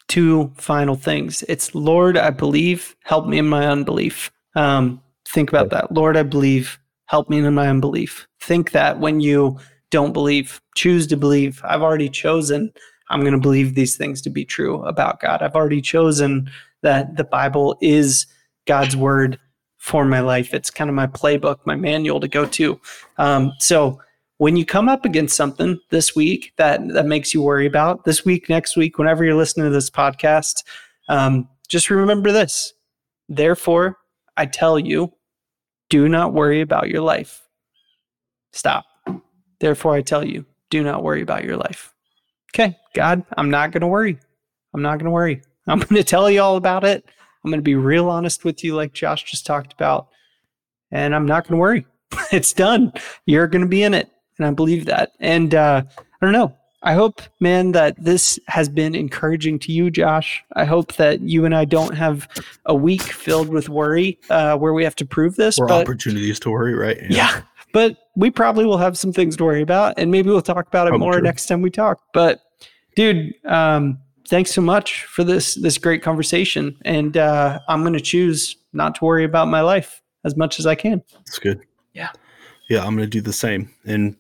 [0.08, 1.44] two final things.
[1.48, 4.30] It's Lord, I believe, help me in my unbelief.
[4.56, 5.92] Um, think about that.
[5.92, 6.78] Lord, I believe,
[7.08, 8.28] help me in my unbelief.
[8.40, 9.58] Think that when you
[9.94, 11.62] don't believe, choose to believe.
[11.64, 12.74] I've already chosen.
[13.10, 15.44] I'm going to believe these things to be true about God.
[15.44, 16.50] I've already chosen
[16.82, 18.26] that the Bible is
[18.66, 19.40] God's word
[19.78, 20.52] for my life.
[20.52, 22.82] It's kind of my playbook, my manual to go to.
[23.20, 24.02] Um, so
[24.40, 28.26] when you come up against something this week that that makes you worry about this
[28.26, 30.64] week, next week, whenever you're listening to this podcast,
[31.08, 32.74] um, just remember this.
[33.30, 34.00] Therefore,
[34.38, 35.14] I tell you,
[35.92, 37.44] do not worry about your life.
[38.54, 38.86] Stop.
[39.64, 41.94] Therefore, I tell you, do not worry about your life.
[42.54, 44.20] Okay, God, I'm not going to worry.
[44.74, 45.42] I'm not going to worry.
[45.68, 47.06] I'm going to tell you all about it.
[47.46, 50.10] I'm going to be real honest with you, like Josh just talked about.
[50.92, 51.86] And I'm not going to worry.
[52.34, 52.92] it's done.
[53.26, 54.12] You're going to be in it.
[54.38, 55.14] And I believe that.
[55.22, 56.54] And uh, I don't know.
[56.82, 60.44] I hope, man, that this has been encouraging to you, Josh.
[60.58, 62.28] I hope that you and I don't have
[62.66, 65.58] a week filled with worry uh, where we have to prove this.
[65.58, 66.98] Or but opportunities to worry, right?
[67.10, 67.44] yeah.
[67.72, 70.88] But we probably will have some things to worry about, and maybe we'll talk about
[70.88, 71.22] it Probably more true.
[71.22, 72.02] next time we talk.
[72.14, 72.42] But
[72.96, 76.78] dude, um, thanks so much for this this great conversation.
[76.86, 80.66] And uh, I'm going to choose not to worry about my life as much as
[80.66, 81.02] I can.
[81.22, 81.62] It's good.
[81.94, 82.10] Yeah.
[82.70, 83.70] Yeah, I'm going to do the same.
[83.86, 84.16] And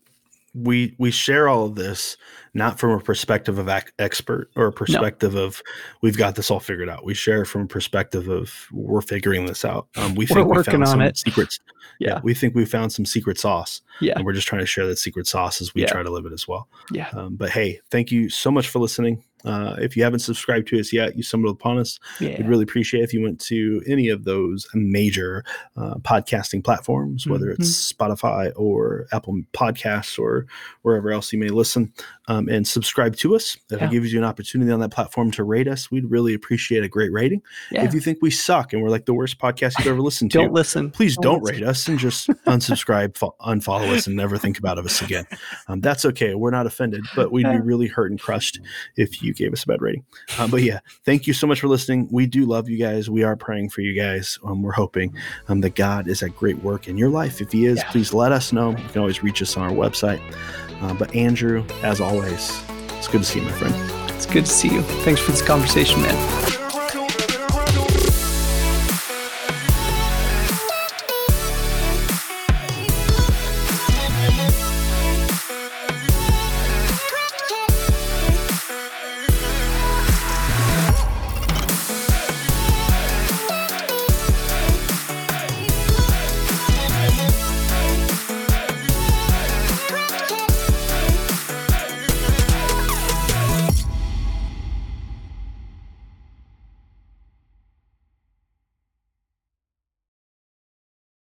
[0.53, 2.17] we we share all of this
[2.53, 5.61] not from a perspective of ac- expert or a perspective of
[6.01, 7.03] we've got this all figured out.
[7.03, 9.87] We share from a perspective of we're figuring this out.
[9.95, 11.17] Um, we We're think we working found on some it.
[11.17, 11.59] secrets.
[11.99, 12.19] Yeah.
[12.23, 14.13] we think we found some secret sauce, Yeah.
[14.15, 15.87] and we're just trying to share that secret sauce as we Yeah.
[15.87, 16.67] try to live it as well.
[16.91, 17.09] Yeah.
[17.13, 19.23] Um, but hey, thank you so much for listening.
[19.45, 21.99] Uh, if you haven't subscribed to us yet, you stumbled upon us.
[22.21, 22.37] Yeah.
[22.37, 25.43] We'd really appreciate it if you went to any of those major
[25.75, 30.47] uh, podcasting platforms, whether it's Spotify or Apple Podcasts or
[30.81, 31.93] wherever else you may listen,
[32.27, 33.57] um, and subscribe to us.
[33.69, 33.87] If Yeah.
[33.87, 36.87] it gives you an opportunity on that platform to rate us, we'd really appreciate a
[36.87, 37.41] great rating.
[37.71, 37.83] Yeah.
[37.83, 40.37] If you think we suck and we're like the worst podcast you've ever listened to,
[40.39, 40.89] Don't listen.
[40.91, 44.77] please Don't don't rate us and just unsubscribe, fo- unfollow us, and never think about
[44.77, 45.25] us again.
[45.67, 46.35] Um, that's okay.
[46.35, 48.59] We're not offended, but we'd be really hurt and crushed
[48.95, 50.05] if you gave us a bad rating.
[50.39, 52.07] Um, but yeah, thank you so much for listening.
[52.11, 53.09] We do love you guys.
[53.09, 54.39] We are praying for you guys.
[54.45, 55.13] Um, we're hoping
[55.49, 57.41] um, that God is at great work in your life.
[57.41, 57.89] If He is, Yeah.
[57.91, 58.71] please let us know.
[58.71, 60.21] You can always reach us on our website.
[60.81, 62.61] Uh, but Andrew, as always,
[62.97, 63.75] it's good to see you, my friend.
[64.11, 64.81] It's good to see you.
[65.03, 66.62] Thanks for this conversation, man.